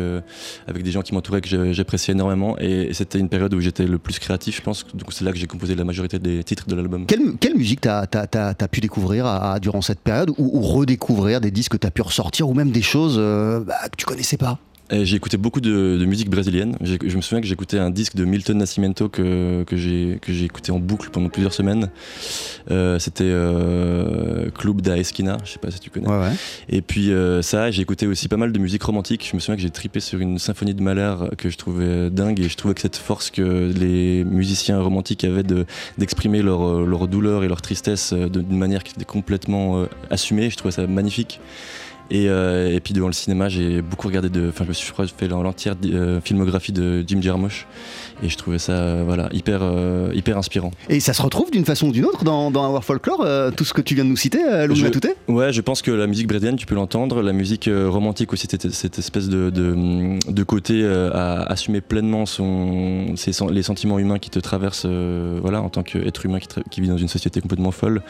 avec 0.67 0.84
des 0.84 0.91
gens 0.91 1.01
qui 1.01 1.13
m'entouraient 1.13 1.41
que 1.41 1.74
j'appréciais 1.74 2.13
énormément, 2.13 2.58
et, 2.60 2.94
c'était 2.94 3.20
une 3.20 3.29
période 3.29 3.53
où 3.53 3.60
j'étais 3.60 3.86
le 3.86 4.00
plus 4.00 4.17
créatif, 4.20 4.58
je 4.58 4.62
pense. 4.62 4.86
Donc 4.94 5.13
c'est 5.13 5.24
là 5.24 5.32
que 5.32 5.38
j'ai 5.38 5.48
composé 5.48 5.75
la 5.75 5.84
majorité 5.84 6.20
des 6.20 6.44
titres 6.44 6.67
de 6.67 6.75
l'album. 6.75 7.06
Quelle, 7.06 7.56
musique 7.56 7.82
t'as 7.82 8.06
as, 8.12 8.67
pu 8.67 8.82
découvrir 8.82 9.60
durant 9.62 9.82
cette 9.82 10.00
période, 10.00 10.32
ou, 10.38 10.62
redécouvrir 10.62 11.41
des 11.41 11.51
disques 11.51 11.74
que 11.74 11.77
t'as 11.77 11.91
pu 11.91 12.01
ressortir, 12.01 12.50
ou 12.50 12.53
même 12.53 12.72
des 12.72 12.82
choses 12.82 13.17
bah, 13.17 13.75
que 13.91 13.96
tu 13.98 14.06
connaissais 14.06 14.38
pas? 14.38 14.60
J'ai 14.91 15.15
écouté 15.15 15.38
beaucoup 15.38 15.62
de, 15.62 16.06
musique 16.06 16.29
brésilienne. 16.29 16.77
Je 16.82 17.15
me 17.15 17.22
souviens 17.22 17.41
que 17.41 17.48
j'écoutais 17.48 17.79
un 17.79 17.89
disque 17.89 18.15
de 18.15 18.25
Milton 18.25 18.58
Nascimento 18.58 19.10
que, 19.10 19.63
que 19.63 19.75
j'ai 19.75 20.44
écouté 20.44 20.72
en 20.72 20.79
boucle 20.79 21.10
pendant 21.10 21.29
plusieurs 21.29 21.53
semaines. 21.53 21.89
Euh, 22.70 23.00
c'était 23.00 23.24
euh, 23.25 24.50
Club 24.51 24.82
da 24.82 24.98
Esquina, 24.98 25.38
je 25.46 25.51
sais 25.51 25.60
pas 25.60 25.72
si 25.72 25.79
tu 25.79 25.89
connais. 25.89 26.08
Et 26.70 26.82
puis 26.82 27.12
euh, 27.12 27.41
ça, 27.41 27.72
j'ai 27.72 27.82
écouté 27.82 28.08
aussi 28.08 28.27
pas 28.27 28.38
mal 28.38 28.51
de 28.51 28.60
musique 28.60 28.84
romantique. 28.84 29.27
Je 29.29 29.36
me 29.36 29.39
souviens 29.39 29.56
que 29.56 29.62
j'ai 29.62 29.70
tripé 29.70 30.00
sur 30.00 30.20
une 30.20 30.39
symphonie 30.39 30.74
de 30.74 30.82
Mahler 30.82 31.15
que 31.38 31.50
je 31.50 31.58
trouvais 31.58 32.10
dingue 32.10 32.39
et 32.39 32.50
je 32.50 32.58
trouvais 32.58 32.74
que 32.74 32.82
cette 32.82 32.98
force 32.98 33.29
que 33.29 33.72
les 33.75 34.24
musiciens 34.24 34.79
romantiques 34.79 35.24
avaient 35.24 35.44
d'exprimer 35.98 36.41
leur, 36.41 36.86
leur, 36.86 37.08
douleur 37.08 37.44
et 37.44 37.48
leur 37.48 37.62
tristesse 37.62 38.13
d'une 38.13 38.58
manière 38.58 38.84
qui 38.84 38.94
était 38.94 39.06
complètement 39.06 39.86
assumée, 40.10 40.50
je 40.50 40.58
trouvais 40.58 40.72
ça 40.72 40.86
magnifique. 40.88 41.39
Et, 42.09 42.29
euh, 42.29 42.73
et, 42.73 42.79
puis 42.79 42.93
devant 42.93 43.07
le 43.07 43.13
cinéma, 43.13 43.49
j'ai 43.49 43.81
beaucoup 43.81 44.07
regardé 44.07 44.29
de. 44.29 44.47
Enfin, 44.49 44.63
je 44.63 44.69
me 44.69 44.73
suis 44.73 44.93
fait 45.17 45.27
l'entière 45.27 45.75
euh, 45.85 46.21
filmographie 46.21 46.71
de 46.71 47.03
Jim 47.05 47.21
Jarmusch 47.21 47.65
et 48.23 48.29
je 48.29 48.37
trouvais 48.37 48.57
ça 48.57 48.73
euh, 48.73 49.03
voilà 49.05 49.29
hyper 49.33 49.61
hyper 50.13 50.37
inspirant. 50.37 50.71
Et 50.89 50.99
ça 50.99 51.13
se 51.13 51.21
retrouve 51.21 51.51
d'une 51.51 51.65
façon 51.65 51.87
ou 51.87 51.91
d'une 51.91 52.05
autre 52.05 52.23
dans, 52.23 52.49
dans 52.49 52.71
Our 52.71 52.83
Folklore, 52.83 53.25
tout 53.55 53.65
ce 53.65 53.73
que 53.73 53.81
tu 53.81 53.95
viens 53.95 54.05
de 54.05 54.09
nous 54.09 54.17
citer, 54.17 54.39
Louis 54.67 54.81
Matouté? 54.81 55.13
Ouais, 55.27 55.51
je 55.51 55.61
pense 55.61 55.81
que 55.81 55.91
la 55.91 56.07
musique 56.07 56.27
brésilienne, 56.27 56.55
tu 56.55 56.65
peux 56.65 56.75
l'entendre, 56.75 57.21
la 57.21 57.33
musique 57.33 57.69
romantique 57.71 58.33
aussi, 58.33 58.47
cette, 58.49 58.71
cette 58.71 58.99
espèce 58.99 59.27
de, 59.29 59.49
de, 59.49 60.17
de 60.31 60.43
côté 60.43 60.85
à 60.85 61.43
assumer 61.43 61.81
pleinement 61.81 62.25
son, 62.25 63.15
ses, 63.15 63.31
les 63.51 63.63
sentiments 63.63 63.99
humains 63.99 64.19
qui 64.19 64.29
te 64.29 64.39
traversent, 64.39 64.85
voilà, 64.85 65.61
en 65.61 65.69
tant 65.69 65.83
qu'être 65.83 66.25
humain 66.25 66.39
qui, 66.39 66.47
qui, 66.69 66.81
vit 66.81 66.87
dans 66.87 66.97
une 66.97 67.07
société 67.07 67.41
complètement 67.41 67.71
folle. 67.71 68.01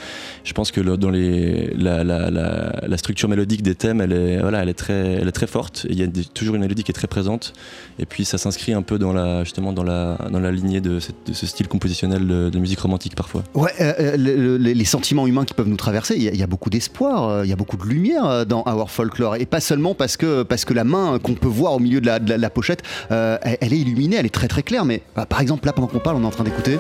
Je 0.44 0.54
pense 0.54 0.72
que 0.72 0.82
dans 0.82 1.10
les 1.10 1.74
la, 1.76 2.04
la, 2.04 2.30
la, 2.30 2.74
la 2.88 2.98
structure 2.98 3.30
mélodique 3.30 3.62
des 3.62 3.76
thèmes 3.76 3.87
elle 4.02 4.14
est, 4.14 4.40
voilà, 4.40 4.64
elle 4.64 4.70
est, 4.70 4.74
très, 4.74 4.94
elle 4.94 5.28
est 5.28 5.32
très 5.32 5.48
forte. 5.48 5.86
il 5.90 6.00
y 6.00 6.04
a 6.04 6.08
toujours 6.34 6.56
une 6.56 6.62
mélodie 6.62 6.84
qui 6.84 6.92
est 6.92 6.94
très 6.94 7.08
présente. 7.08 7.54
Et 8.00 8.06
puis 8.06 8.26
ça 8.26 8.38
s'inscrit 8.38 8.74
un 8.74 8.82
peu 8.82 9.00
dans 9.00 9.14
la, 9.14 9.44
justement 9.44 9.74
dans 9.74 9.84
la, 9.84 10.18
dans 10.32 10.40
la 10.40 10.52
lignée 10.52 10.82
de, 10.82 11.00
ce 11.00 11.46
style 11.46 11.68
compositionnel 11.68 12.28
de, 12.28 12.60
musique 12.60 12.80
romantique 12.80 13.16
parfois. 13.16 13.44
Ouais, 13.54 13.72
euh, 13.82 13.94
euh, 14.00 14.58
les 14.58 14.86
sentiments 14.86 15.28
humains 15.28 15.46
qui 15.46 15.54
peuvent 15.54 15.68
nous 15.68 15.78
traverser, 15.78 16.16
il 16.16 16.24
y, 16.24 16.44
a 16.44 16.48
beaucoup 16.48 16.70
d'espoir, 16.70 17.30
euh, 17.30 17.46
il 17.46 17.50
y 17.50 17.54
a 17.54 17.56
beaucoup 17.56 17.78
de 17.78 17.84
lumière 17.84 18.46
dans 18.46 18.64
Our 18.66 18.90
Folklore. 18.90 19.36
Et 19.36 19.46
pas 19.46 19.60
seulement 19.60 19.94
parce 19.94 20.18
que, 20.18 20.44
parce 20.44 20.66
que 20.66 20.74
la 20.74 20.84
main 20.84 21.20
qu'on 21.20 21.34
peut 21.34 21.48
voir 21.48 21.74
au 21.74 21.80
milieu 21.80 22.02
de 22.02 22.08
la, 22.08 22.20
de 22.20 22.34
la, 22.34 22.50
pochette, 22.50 22.84
elle, 23.10 23.74
est 23.74 23.80
illuminée, 23.80 24.18
elle 24.18 24.26
est 24.26 24.34
très 24.34 24.48
très 24.48 24.64
claire. 24.64 24.86
Mais 24.86 25.02
bah, 25.16 25.26
par 25.26 25.42
exemple, 25.42 25.66
là, 25.66 25.74
pendant 25.74 25.88
qu'on 25.88 26.00
parle, 26.00 26.18
on 26.18 26.24
est 26.24 26.28
en 26.28 26.32
train 26.32 26.44
d'écouter. 26.44 26.80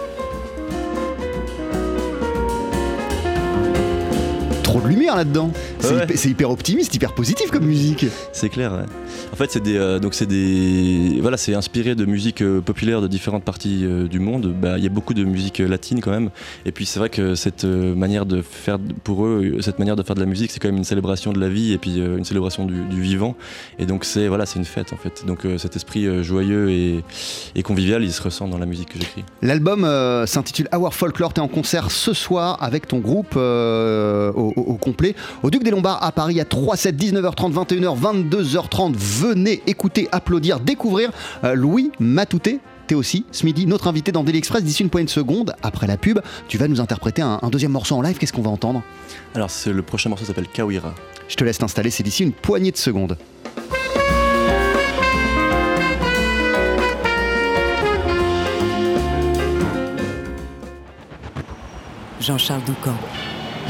Trop 4.77 4.87
de 4.87 4.93
lumière 4.93 5.15
là-dedans. 5.15 5.51
C'est 5.79 6.29
hyper, 6.29 6.51
optimiste, 6.51 6.93
hyper 6.93 7.13
positif 7.13 7.49
comme 7.51 7.65
musique. 7.65 8.05
C'est 8.31 8.49
clair. 8.49 8.73
Ouais. 8.73 8.85
En 9.31 9.35
fait, 9.35 9.51
c'est 9.51 9.61
des, 9.61 9.77
euh, 9.77 9.99
donc 9.99 10.13
c'est 10.13 10.25
des, 10.25 11.19
voilà, 11.21 11.37
c'est 11.37 11.53
inspiré 11.53 11.95
de 11.95 12.05
musique 12.05 12.41
euh, 12.41 12.61
populaire 12.61 13.01
de 13.01 13.07
différentes 13.07 13.43
parties 13.43 13.81
euh, 13.83 14.07
du 14.07 14.19
monde. 14.19 14.53
Bah, 14.59 14.77
il 14.77 14.83
y 14.83 14.87
a 14.87 14.89
beaucoup 14.89 15.13
de 15.13 15.23
musique 15.23 15.59
latine 15.59 16.01
quand 16.01 16.11
même. 16.11 16.29
Et 16.65 16.71
puis 16.71 16.85
c'est 16.85 16.99
vrai 16.99 17.09
que 17.09 17.35
cette 17.35 17.63
manière 17.63 18.25
de 18.25 18.41
faire, 18.41 18.77
pour 19.03 19.25
eux, 19.25 19.57
cette 19.61 19.79
manière 19.79 19.95
de 19.95 20.03
faire 20.03 20.15
de 20.15 20.19
la 20.19 20.25
musique, 20.25 20.51
c'est 20.51 20.59
quand 20.59 20.67
même 20.67 20.77
une 20.77 20.83
célébration 20.83 21.33
de 21.33 21.39
la 21.39 21.49
vie 21.49 21.73
et 21.73 21.77
puis 21.77 21.97
une 21.97 22.25
célébration 22.25 22.65
du, 22.65 23.01
vivant. 23.01 23.35
Et 23.79 23.85
donc 23.85 24.05
c'est 24.05 24.27
voilà, 24.27 24.45
c'est 24.45 24.59
une 24.59 24.65
fête 24.65 24.93
en 24.93 24.97
fait. 24.97 25.25
Donc 25.25 25.39
cet 25.57 25.75
esprit 25.75 26.23
joyeux 26.23 26.69
et, 26.69 27.03
et, 27.55 27.63
convivial, 27.63 28.03
il 28.03 28.11
se 28.11 28.21
ressent 28.21 28.47
dans 28.47 28.57
la 28.57 28.65
musique 28.65 28.89
que 28.89 28.99
j'écris. 28.99 29.23
L'album 29.41 29.87
s'intitule 30.25 30.67
Our 30.73 30.93
Folklore. 30.93 31.33
T'es 31.33 31.41
en 31.41 31.47
concert 31.47 31.91
ce 31.91 32.13
soir 32.13 32.57
avec 32.61 32.87
ton 32.87 32.99
groupe 32.99 33.35
au, 33.35 34.53
au, 34.55 34.66
complet 34.75 35.15
au 35.43 35.49
Duc 35.49 35.63
des 35.63 35.71
Lombards 35.71 36.03
à 36.03 36.11
Paris 36.11 36.41
à 36.41 36.45
3, 36.45 36.75
7, 36.75 36.95
19h30, 36.95 37.53
21h, 37.53 38.29
22h30 38.29 38.93
venez 38.95 39.61
écouter, 39.67 40.09
applaudir, 40.11 40.59
découvrir 40.59 41.11
euh, 41.43 41.53
Louis 41.53 41.91
Matouté. 41.99 42.59
T'es 42.87 42.95
aussi 42.95 43.25
ce 43.31 43.45
midi 43.45 43.65
notre 43.65 43.87
invité 43.87 44.13
dans 44.13 44.23
Daily 44.23 44.37
Express 44.37 44.63
d'ici 44.63 44.81
une 44.81 44.89
poignée 44.89 45.05
de 45.05 45.11
secondes 45.11 45.53
après 45.61 45.87
la 45.87 45.97
pub. 45.97 46.19
Tu 46.47 46.57
vas 46.57 46.69
nous 46.69 46.79
interpréter 46.79 47.21
un, 47.21 47.39
deuxième 47.51 47.71
morceau 47.71 47.95
en 47.95 48.01
live. 48.01 48.17
Qu'est-ce 48.17 48.31
qu'on 48.31 48.41
va 48.41 48.49
entendre? 48.49 48.81
Alors 49.35 49.49
le 49.65 49.81
prochain 49.81 50.09
morceau 50.09 50.25
s'appelle 50.25 50.47
Kawira. 50.47 50.93
Je 51.27 51.35
te 51.35 51.43
laisse 51.43 51.57
t'installer, 51.57 51.89
c'est 51.89 52.03
d'ici 52.03 52.23
une 52.23 52.31
poignée 52.31 52.71
de 52.71 52.77
secondes. 52.77 53.17
Jean-Charles 62.21 62.63
Doucan, 62.65 62.95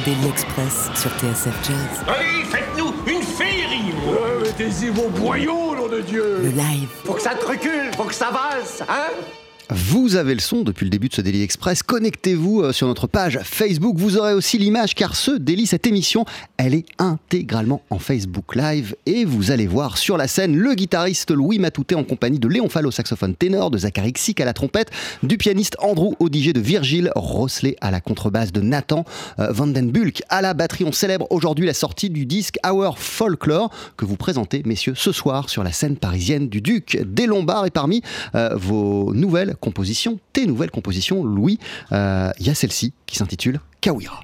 Daily 0.07 0.29
Express 0.29 0.89
sur 0.95 1.11
TSF 1.19 1.53
Jazz. 1.67 2.05
Allez, 2.07 2.45
faites-nous 2.45 2.93
une 3.05 3.21
féerie 3.21 3.93
Mettez-y 4.41 4.87
vos 4.87 5.09
boyaux, 5.09 5.75
nom 5.75 5.89
de 5.89 5.99
Dieu 5.99 6.37
Le 6.43 6.49
live. 6.51 6.87
Faut 7.03 7.15
que 7.15 7.21
ça 7.21 7.31
te 7.31 7.45
recule, 7.45 7.91
faut 7.97 8.05
que 8.05 8.13
ça 8.13 8.29
valse, 8.31 8.83
hein? 8.87 9.09
Vous 9.69 10.15
avez 10.15 10.33
le 10.33 10.39
son 10.39 10.61
depuis 10.61 10.85
le 10.85 10.89
début 10.89 11.09
de 11.09 11.13
ce 11.13 11.19
Daily 11.19 11.41
Express. 11.41 11.83
Connectez-vous 11.83 12.61
euh, 12.61 12.71
sur 12.71 12.87
notre 12.87 13.05
page 13.05 13.39
Facebook. 13.43 13.97
Vous 13.97 14.17
aurez 14.17 14.33
aussi 14.33 14.57
l'image 14.57 14.95
car 14.95 15.15
ce 15.15 15.31
Daily, 15.31 15.67
cette 15.67 15.85
émission, 15.85 16.23
elle 16.55 16.73
est 16.73 16.85
intégralement 16.99 17.81
en 17.89 17.99
Facebook 17.99 18.55
Live. 18.55 18.95
Et 19.05 19.25
vous 19.25 19.51
allez 19.51 19.67
voir 19.67 19.97
sur 19.97 20.15
la 20.15 20.29
scène 20.29 20.55
le 20.55 20.73
guitariste 20.73 21.31
Louis 21.31 21.59
Matouté 21.59 21.95
en 21.95 22.05
compagnie 22.05 22.39
de 22.39 22.47
Léon 22.47 22.69
Fall 22.69 22.87
au 22.87 22.91
saxophone 22.91 23.35
ténor, 23.35 23.69
de 23.69 23.77
Zachary 23.77 24.13
Xic 24.13 24.39
à 24.39 24.45
la 24.45 24.53
trompette, 24.53 24.89
du 25.21 25.37
pianiste 25.37 25.75
Andrew 25.79 26.13
Odigé 26.19 26.53
de 26.53 26.61
Virgile 26.61 27.11
Rosselet 27.15 27.75
à 27.81 27.91
la 27.91 27.99
contrebasse, 27.99 28.53
de 28.53 28.61
Nathan 28.61 29.03
euh, 29.39 29.51
Vandenbulk 29.51 30.23
à 30.29 30.41
la 30.41 30.53
batterie. 30.53 30.85
On 30.85 30.93
célèbre 30.93 31.27
aujourd'hui 31.29 31.65
la 31.65 31.73
sortie 31.73 32.09
du 32.09 32.25
disque 32.25 32.55
Our 32.65 32.97
Folklore 32.97 33.69
que 33.97 34.05
vous 34.05 34.15
présentez, 34.15 34.61
messieurs, 34.65 34.93
ce 34.95 35.11
soir 35.11 35.49
sur 35.49 35.63
la 35.63 35.73
scène 35.73 35.97
parisienne 35.97 36.47
du 36.47 36.61
Duc 36.61 37.01
des 37.05 37.25
Lombards. 37.25 37.65
Et 37.65 37.71
parmi 37.71 38.01
euh, 38.33 38.55
vos 38.55 39.13
nouvelles 39.13 39.56
compositions, 39.59 40.19
tes 40.33 40.45
nouvelles 40.45 40.71
compositions, 40.71 41.23
Louis. 41.23 41.59
Euh, 41.91 42.31
il 42.39 42.47
y 42.47 42.49
a 42.49 42.55
celle-ci 42.55 42.93
qui 43.05 43.17
s'intitule 43.17 43.59
Kawira. 43.81 44.21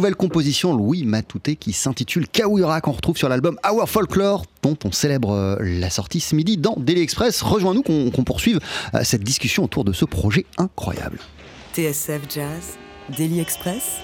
Nouvelles 0.00 0.16
compositions, 0.16 0.74
Louis 0.74 1.04
Matouté, 1.04 1.56
qui 1.56 1.74
s'intitule 1.74 2.26
Kawira, 2.26 2.80
qu'on 2.80 2.92
retrouve 2.92 3.18
sur 3.18 3.28
l'album 3.28 3.58
Our 3.70 3.86
Folklore, 3.86 4.46
dont 4.62 4.78
on 4.86 4.92
célèbre 4.92 5.32
euh, 5.32 5.56
la 5.60 5.90
sortie 5.90 6.20
ce 6.20 6.34
midi 6.34 6.56
dans 6.56 6.74
Daily 6.78 7.02
Express. 7.02 7.42
Rejoins-nous 7.42 7.82
qu'on 7.82 8.24
poursuive 8.24 8.60
euh, 8.94 9.00
cette 9.04 9.22
discussion 9.22 9.62
autour 9.62 9.84
de 9.84 9.92
ce 9.92 10.06
projet 10.06 10.46
incroyable. 10.56 11.18
TSF 11.74 12.22
Jazz, 12.34 12.78
Daily 13.14 13.40
Express 13.40 13.98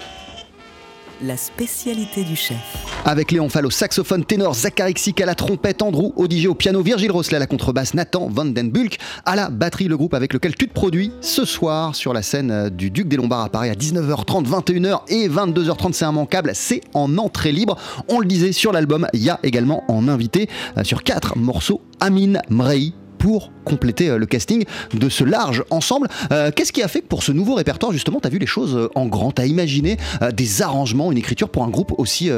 la 1.23 1.37
spécialité 1.37 2.25
du 2.25 2.37
chef. 2.37 2.57
Avec 3.05 3.31
Léon 3.31 3.49
Fall 3.49 3.67
au 3.67 3.71
saxophone 3.71 4.25
ténor, 4.25 4.55
Zachary 4.55 4.95
Xic 4.95 5.21
à 5.21 5.27
la 5.27 5.35
trompette, 5.35 5.83
Andrew 5.83 6.13
Odigé 6.17 6.49
au 6.49 6.55
piano, 6.55 6.83
Virgile 6.83 7.11
Rosselet 7.11 7.37
à 7.37 7.41
la 7.41 7.47
contrebasse, 7.47 7.95
Nathan 7.95 8.29
Van 8.31 8.45
Den 8.45 8.71
Bulk 8.71 8.99
à 9.25 9.37
la 9.37 9.49
batterie, 9.49 9.89
le 9.89 9.97
groupe 9.97 10.15
avec 10.15 10.33
lequel 10.33 10.55
tu 10.55 10.69
te 10.69 10.75
produis 10.75 11.13
ce 11.21 11.45
soir 11.45 11.95
sur 11.95 12.13
la 12.13 12.23
scène 12.23 12.51
euh, 12.51 12.71
du 12.71 12.91
Duc 12.91 13.09
des 13.09 13.17
Lombards 13.17 13.45
à 13.45 13.49
Paris 13.49 13.71
à 13.71 13.75
19h30, 13.75 14.47
21h 14.47 15.01
et 15.09 15.29
22h30. 15.29 15.93
C'est 15.93 16.05
immanquable, 16.07 16.51
c'est 16.55 16.81
en 16.95 17.19
entrée 17.19 17.53
libre. 17.53 17.77
On 18.09 18.21
le 18.21 18.27
disait 18.27 18.53
sur 18.53 18.73
l'album, 18.73 19.07
il 19.13 19.23
y 19.23 19.31
a 19.31 19.41
également 19.43 19.85
en 19.89 20.09
invité 20.09 20.49
euh, 20.77 20.85
sur 20.85 21.03
quatre 21.03 21.39
morceaux 21.39 21.81
Amin 22.01 22.41
Mrei, 22.51 22.93
pour 23.19 23.53
compléter 23.65 24.09
euh, 24.09 24.19
le 24.19 24.27
casting 24.27 24.65
de 24.95 25.09
ce 25.09 25.25
large 25.25 25.65
ensemble. 25.71 26.09
Euh, 26.33 26.51
qu'est-ce 26.55 26.73
qui 26.73 26.83
a 26.83 26.89
fait 26.89 27.01
que 27.01 27.07
pour 27.07 27.23
ce 27.23 27.33
nouveau 27.33 27.55
répertoire, 27.55 27.93
justement, 27.93 28.21
tu 28.21 28.27
as 28.27 28.31
vu 28.31 28.39
les 28.39 28.47
choses 28.47 28.77
euh, 28.77 28.89
en 28.95 29.07
grand, 29.07 29.33
tu 29.33 29.43
as 29.43 29.47
imaginé 29.47 29.97
des 30.33 30.63
arrangements, 30.63 31.13
une 31.13 31.19
écriture 31.19 31.49
pour 31.49 31.65
un 31.65 31.69
groupe 31.69 31.93
aussi, 31.99 32.31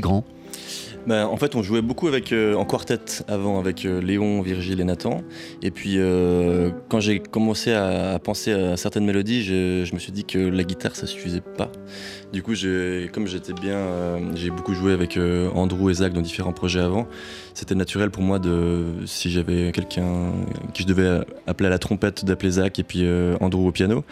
grand? 0.00 0.24
Bah, 1.06 1.28
en 1.28 1.36
fait, 1.36 1.54
on 1.54 1.62
jouait 1.62 1.82
beaucoup 1.82 2.08
en 2.08 2.64
quartet 2.64 3.22
avant 3.28 3.58
avec 3.58 3.84
Léon, 3.84 4.42
Virgile 4.42 4.80
et 4.80 4.84
Nathan. 4.84 5.22
Et 5.62 5.70
puis, 5.70 5.98
quand 6.88 7.00
j'ai 7.00 7.20
commencé 7.20 7.72
à, 7.72 8.18
penser 8.18 8.52
à 8.52 8.76
certaines 8.76 9.04
mélodies, 9.04 9.42
je, 9.42 9.84
je, 9.84 9.94
me 9.94 9.98
suis 9.98 10.12
dit 10.12 10.24
que 10.24 10.38
la 10.38 10.64
guitare, 10.64 10.96
ça 10.96 11.06
suffisait 11.06 11.40
pas. 11.40 11.70
Du 12.32 12.42
coup, 12.42 12.52
comme 13.12 13.26
j'étais 13.26 13.52
bien, 13.52 14.34
j'ai 14.34 14.50
beaucoup 14.50 14.74
joué 14.74 14.92
avec 14.92 15.18
Andrew 15.54 15.90
et 15.90 15.94
Zach 15.94 16.12
dans 16.12 16.20
différents 16.20 16.52
projets 16.52 16.80
avant 16.80 17.06
c'était 17.56 17.74
naturel 17.74 18.10
pour 18.10 18.22
moi 18.22 18.38
de, 18.38 18.84
si 19.06 19.30
j'avais 19.30 19.72
quelqu'un 19.72 20.32
qui 20.74 20.82
je 20.82 20.86
devais 20.86 21.24
appeler 21.46 21.68
à 21.68 21.70
la 21.70 21.78
trompette, 21.78 22.24
d'appeler 22.24 22.50
Zach 22.50 22.78
et 22.78 22.82
puis 22.82 23.00
euh, 23.02 23.34
Andrew 23.40 23.66
au 23.66 23.72
piano. 23.72 24.04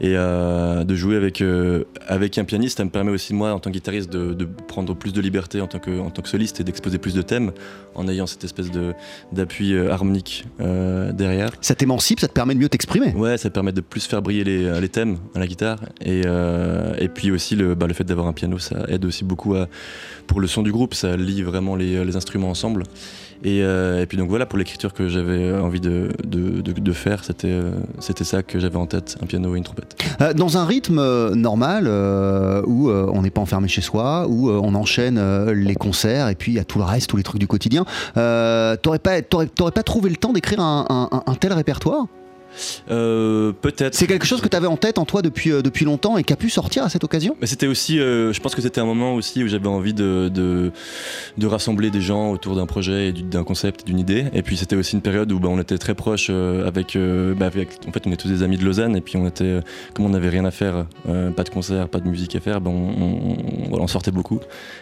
Et 0.00 0.14
euh, 0.16 0.82
de 0.82 0.94
jouer 0.96 1.14
avec, 1.14 1.40
euh, 1.40 1.84
avec 2.08 2.38
un 2.38 2.44
pianiste, 2.44 2.78
ça 2.78 2.84
me 2.84 2.90
permet 2.90 3.12
aussi, 3.12 3.34
moi, 3.34 3.52
en 3.52 3.60
tant 3.60 3.70
que 3.70 3.74
guitariste, 3.74 4.10
de, 4.10 4.48
prendre 4.66 4.94
plus 4.94 5.12
de 5.12 5.20
liberté 5.20 5.60
en 5.60 5.68
tant 5.68 5.78
que, 5.78 6.00
en 6.00 6.10
tant 6.10 6.22
que 6.22 6.28
soliste 6.28 6.60
et 6.60 6.64
d'exposer 6.64 6.98
plus 6.98 7.14
de 7.14 7.22
thèmes 7.22 7.52
en 7.94 8.08
ayant 8.08 8.26
cette 8.26 8.42
espèce 8.42 8.68
d'appui 9.32 9.78
harmonique 9.78 10.44
derrière. 10.58 11.52
Ça 11.60 11.74
t'émancipe, 11.74 12.20
ça 12.20 12.28
te 12.28 12.32
permet 12.32 12.54
de 12.54 12.60
mieux 12.60 12.68
t'exprimer 12.68 13.12
Ouais, 13.14 13.38
ça 13.38 13.50
permet 13.50 13.72
de 13.72 13.80
plus 13.80 14.06
faire 14.06 14.22
briller 14.22 14.44
les, 14.44 14.80
les 14.80 14.88
thèmes 14.88 15.18
à 15.34 15.38
la 15.38 15.46
guitare. 15.46 15.78
Et, 16.04 16.22
et 16.98 17.08
puis 17.08 17.30
aussi, 17.30 17.54
le, 17.58 17.74
bah, 17.74 17.86
le 17.86 17.94
fait 17.94 18.04
d'avoir 18.04 18.26
un 18.26 18.32
piano, 18.32 18.58
ça 18.58 18.84
aide 18.88 19.04
aussi 19.04 19.24
beaucoup 19.24 19.54
pour 20.26 20.40
le 20.40 20.46
son 20.46 20.62
du 20.62 20.72
groupe, 20.72 20.94
ça 20.94 21.16
lie 21.16 21.42
vraiment 21.42 21.76
les, 21.76 22.04
les 22.04 22.16
instruments 22.16 22.50
ensemble. 22.50 22.84
Euh, 23.46 24.02
et, 24.02 24.06
puis 24.06 24.18
donc 24.18 24.28
voilà, 24.28 24.46
pour 24.46 24.58
l'écriture 24.58 24.92
que 24.92 25.08
j'avais 25.08 25.52
envie 25.52 25.80
de, 25.80 26.08
de, 26.24 26.92
faire, 26.92 27.24
c'était, 27.24 27.50
euh, 27.50 27.72
c'était 28.00 28.24
ça 28.24 28.42
que 28.42 28.58
j'avais 28.58 28.76
en 28.76 28.86
tête, 28.86 29.16
un 29.22 29.26
piano 29.26 29.54
et 29.54 29.58
une 29.58 29.64
trompette. 29.64 29.96
Euh, 30.20 30.32
dans 30.32 30.58
un 30.58 30.64
rythme 30.64 31.34
normal, 31.34 31.86
où 32.66 32.90
on 32.90 33.22
n'est 33.22 33.30
pas 33.30 33.40
enfermé 33.40 33.68
chez 33.68 33.80
soi, 33.80 34.26
où 34.28 34.50
on 34.50 34.74
enchaîne 34.74 35.20
les 35.52 35.74
concerts 35.74 36.28
et 36.28 36.34
puis 36.34 36.52
il 36.52 36.54
y 36.56 36.60
a 36.60 36.64
tout 36.64 36.78
le 36.78 36.84
reste, 36.84 37.08
tous 37.10 37.16
les 37.16 37.22
trucs 37.22 37.40
du 37.40 37.46
quotidien, 37.46 37.84
t'aurais 38.14 38.98
pas, 38.98 39.22
pas 39.22 39.82
trouvé 39.82 40.10
le 40.10 40.16
temps 40.16 40.32
d'écrire 40.32 40.60
un 40.60 41.36
tel 41.40 41.52
répertoire? 41.52 42.06
euh, 42.06 42.27
peut-être. 42.88 43.94
C'est 43.94 44.06
quelque 44.06 44.26
chose 44.26 44.40
que 44.40 44.48
tu 44.48 44.56
avais 44.56 44.66
en 44.66 44.76
tête 44.76 44.98
en 44.98 45.04
toi 45.04 45.22
depuis, 45.22 45.52
euh, 45.52 45.62
depuis 45.62 45.84
longtemps 45.84 46.16
et 46.16 46.24
qui 46.24 46.32
a 46.32 46.36
pu 46.36 46.50
sortir 46.50 46.84
à 46.84 46.88
cette 46.88 47.04
occasion? 47.04 47.36
Mais 47.40 47.46
C'était 47.46 47.66
aussi, 47.66 47.98
euh, 47.98 48.32
je 48.32 48.40
pense 48.40 48.54
que 48.54 48.62
c'était 48.62 48.80
un 48.80 48.84
moment 48.84 49.14
aussi 49.14 49.42
où 49.42 49.48
j'avais 49.48 49.68
envie 49.68 49.94
de, 49.94 50.28
de, 50.28 51.46
rassembler 51.46 51.90
des 51.90 52.02
gens 52.02 52.30
autour 52.30 52.56
d'un 52.56 52.66
projet 52.66 53.08
et 53.08 53.12
d'un 53.12 53.42
concept, 53.42 53.86
d'une 53.86 53.98
idée. 53.98 54.26
Et 54.34 54.42
puis 54.42 54.56
c'était 54.56 54.76
aussi 54.76 54.94
une 54.94 55.02
période 55.02 55.32
où 55.32 55.38
bah, 55.40 55.48
on 55.50 55.58
était 55.58 55.78
très 55.78 55.94
proches 55.94 56.30
avec, 56.30 56.96
bah, 56.96 57.46
avec, 57.46 57.70
En 57.88 57.92
fait, 57.92 58.06
on 58.06 58.12
est 58.12 58.16
tous 58.16 58.28
des 58.28 58.42
amis 58.42 58.58
de 58.58 58.64
Lausanne 58.64 58.96
et 58.96 59.00
puis 59.00 59.16
on 59.16 59.26
était, 59.26 59.60
comme 59.94 60.04
on 60.04 60.10
n'avait 60.10 60.28
rien 60.28 60.44
à 60.44 60.50
faire, 60.50 60.86
pas 61.06 61.42
de 61.42 61.48
concert, 61.48 61.88
pas 61.88 62.00
de 62.00 62.08
musique 62.08 62.36
à 62.36 62.40
faire, 62.40 62.60
bah, 62.60 62.70
on, 62.70 63.36
on, 63.72 63.86
sortait 63.86 64.10
beaucoup. 64.10 64.40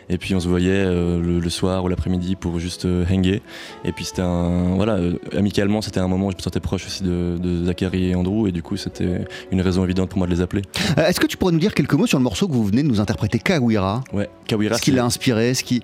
Et 0.09 0.19
puis 0.19 0.35
on 0.35 0.41
se 0.41 0.49
voyait 0.49 0.85
le, 0.85 1.49
soir 1.51 1.85
ou 1.85 1.89
l'après-midi 1.89 2.35
pour 2.35 2.59
juste 2.59 2.85
hanger. 2.85 3.43
Et 3.85 3.93
puis 3.93 4.05
c'était 4.05 4.23
un. 4.23 4.75
Voilà, 4.75 4.99
amicalement, 5.37 5.81
c'était 5.81 6.01
un 6.01 6.09
moment 6.09 6.27
où 6.27 6.31
je 6.33 6.37
me 6.37 6.43
sentais 6.43 6.59
proche 6.59 6.85
aussi 6.87 7.05
de 7.05 7.66
Zachary 7.67 8.11
et 8.11 8.15
Andrew, 8.15 8.49
et 8.49 8.53
du 8.53 8.63
coup, 8.63 8.77
c'était 8.77 9.25
une 9.51 9.61
raison 9.61 9.85
évidente 9.85 10.09
pour 10.11 10.19
moi 10.19 10.27
de 10.27 10.33
les 10.33 10.41
appeler. 10.41 10.63
Euh, 10.99 11.07
est-ce 11.07 11.21
que 11.21 11.27
tu 11.27 11.37
pourrais 11.37 11.53
nous 11.53 11.59
dire 11.59 11.75
quelques 11.75 11.95
mots 11.95 12.07
sur 12.07 12.19
le 12.19 12.25
morceau 12.25 12.49
que 12.49 12.53
vous 12.53 12.65
venez 12.65 12.83
de 12.83 12.89
nous 12.89 13.01
interpréter, 13.01 13.39
Kawira? 13.39 14.03
Ouais, 14.13 14.29
Kawira. 14.47 14.77
Ce 14.77 14.83
qui 14.83 14.93
l'a 14.93 15.05
inspiré, 15.05 15.55
ce 15.55 15.63
qui. 15.63 15.83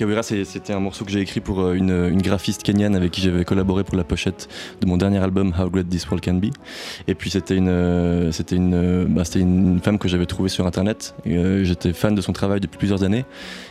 Kawira, 0.00 0.22
c'était 0.22 0.72
un 0.72 0.80
morceau 0.80 1.04
que 1.04 1.10
j'ai 1.10 1.20
écrit 1.20 1.40
pour 1.40 1.60
euh, 1.60 1.74
une, 1.74 2.22
graphiste 2.22 2.62
kenyane 2.62 2.96
avec 2.96 3.10
qui 3.10 3.20
j'avais 3.20 3.44
collaboré 3.44 3.84
pour 3.84 3.98
la 3.98 4.02
pochette 4.02 4.48
de 4.80 4.86
mon 4.86 4.96
dernier 4.96 5.18
album 5.18 5.52
How 5.58 5.68
Great 5.68 5.90
This 5.90 6.06
World 6.06 6.24
Can 6.24 6.36
Be. 6.36 6.46
Et 7.06 7.14
puis 7.14 7.28
c'était 7.28 7.54
une, 7.54 7.68
euh, 7.68 8.32
une, 8.50 9.04
bah, 9.10 9.24
une 9.34 9.78
femme 9.80 9.98
que 9.98 10.08
j'avais 10.08 10.24
trouvée 10.24 10.48
sur 10.48 10.66
internet. 10.66 11.14
J'étais 11.26 11.92
fan 11.92 12.14
de 12.14 12.22
son 12.22 12.32
travail 12.32 12.60
depuis 12.60 12.78
plusieurs 12.78 13.02
années. 13.02 13.26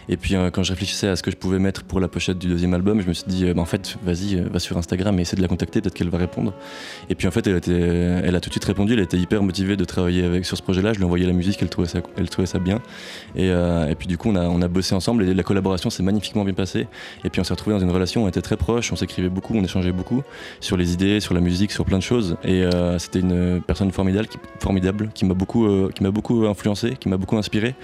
Et 0.09 0.17
puis 0.17 0.35
euh, 0.35 0.49
quand 0.49 0.63
je 0.63 0.71
réfléchissais 0.71 1.07
à 1.07 1.15
ce 1.15 1.21
que 1.21 1.29
je 1.29 1.37
pouvais 1.37 1.59
mettre 1.59 1.83
pour 1.83 1.99
la 1.99 2.07
pochette 2.07 2.39
du 2.39 2.47
deuxième 2.47 2.73
album, 2.73 2.99
je 2.99 3.07
me 3.07 3.13
suis 3.13 3.27
dit, 3.27 3.45
euh, 3.45 3.53
bah, 3.53 3.61
en 3.61 3.65
fait, 3.65 3.97
vas-y, 4.03 4.35
euh, 4.35 4.49
va 4.51 4.59
sur 4.59 4.75
Instagram 4.75 5.17
et 5.19 5.21
essaie 5.21 5.35
de 5.35 5.41
la 5.41 5.47
contacter, 5.47 5.81
peut-être 5.81 5.93
qu'elle 5.93 6.09
va 6.09 6.17
répondre. 6.17 6.53
Et 7.09 7.15
puis 7.15 7.27
en 7.27 7.31
fait, 7.31 7.45
elle, 7.45 8.35
a 8.35 8.39
tout 8.41 8.49
de 8.49 8.53
suite 8.53 8.65
répondu, 8.65 8.93
elle 8.93 8.99
était 8.99 9.17
hyper 9.17 9.43
motivée 9.43 9.77
de 9.77 9.85
travailler 9.85 10.25
avec, 10.25 10.45
sur 10.45 10.57
ce 10.57 10.63
projet-là. 10.63 10.93
Je 10.93 10.97
lui 10.97 11.03
ai 11.03 11.05
envoyé 11.05 11.27
la 11.27 11.33
musique, 11.33 11.59
elle 11.61 11.69
trouvait 11.69 11.87
ça, 11.87 11.99
elle 12.17 12.29
trouvait 12.29 12.47
ça 12.47 12.57
bien. 12.57 12.81
Et, 13.35 13.47
et 13.47 13.95
puis 13.97 14.07
du 14.07 14.17
coup, 14.17 14.29
on 14.29 14.35
a, 14.35 14.47
on 14.47 14.61
a 14.61 14.67
bossé 14.67 14.95
ensemble 14.95 15.23
et 15.23 15.33
la 15.33 15.43
collaboration 15.43 15.91
s'est 15.91 16.03
magnifiquement 16.19 16.43
bien 16.43 16.53
passée. 16.53 16.88
Et 17.23 17.29
puis 17.29 17.39
on 17.41 17.43
s'est 17.43 17.53
retrouvés 17.53 17.75
dans 17.75 17.82
une 17.82 17.91
relation, 17.91 18.25
on 18.25 18.27
était 18.27 18.41
très 18.41 18.58
proches, 18.58 18.91
on 18.91 18.95
s'écrivait 18.95 19.29
beaucoup, 19.29 19.55
on 19.55 19.63
échangeait 19.63 19.91
beaucoup 19.91 20.23
sur 20.60 20.77
les 20.77 20.93
idées, 20.93 21.19
sur 21.19 21.34
la 21.34 21.41
musique, 21.41 21.71
sur 21.71 21.86
plein 21.86 21.97
de 21.97 22.03
choses. 22.03 22.38
Et 22.43 22.63
c'était 22.97 23.19
une 23.19 23.62
personne 23.65 23.91
formidable 23.91 24.27
qui, 24.27 24.38
formidable, 24.60 25.10
qui 25.13 25.25
m'a 25.25 25.34
beaucoup, 25.34 25.89
qui 25.95 26.03
m'a 26.03 26.12
beaucoup 26.12 26.45
influencé, 26.45 26.95
qui 26.99 27.10
m'a 27.10 27.17
beaucoup 27.17 27.38
inspiré. 27.38 27.75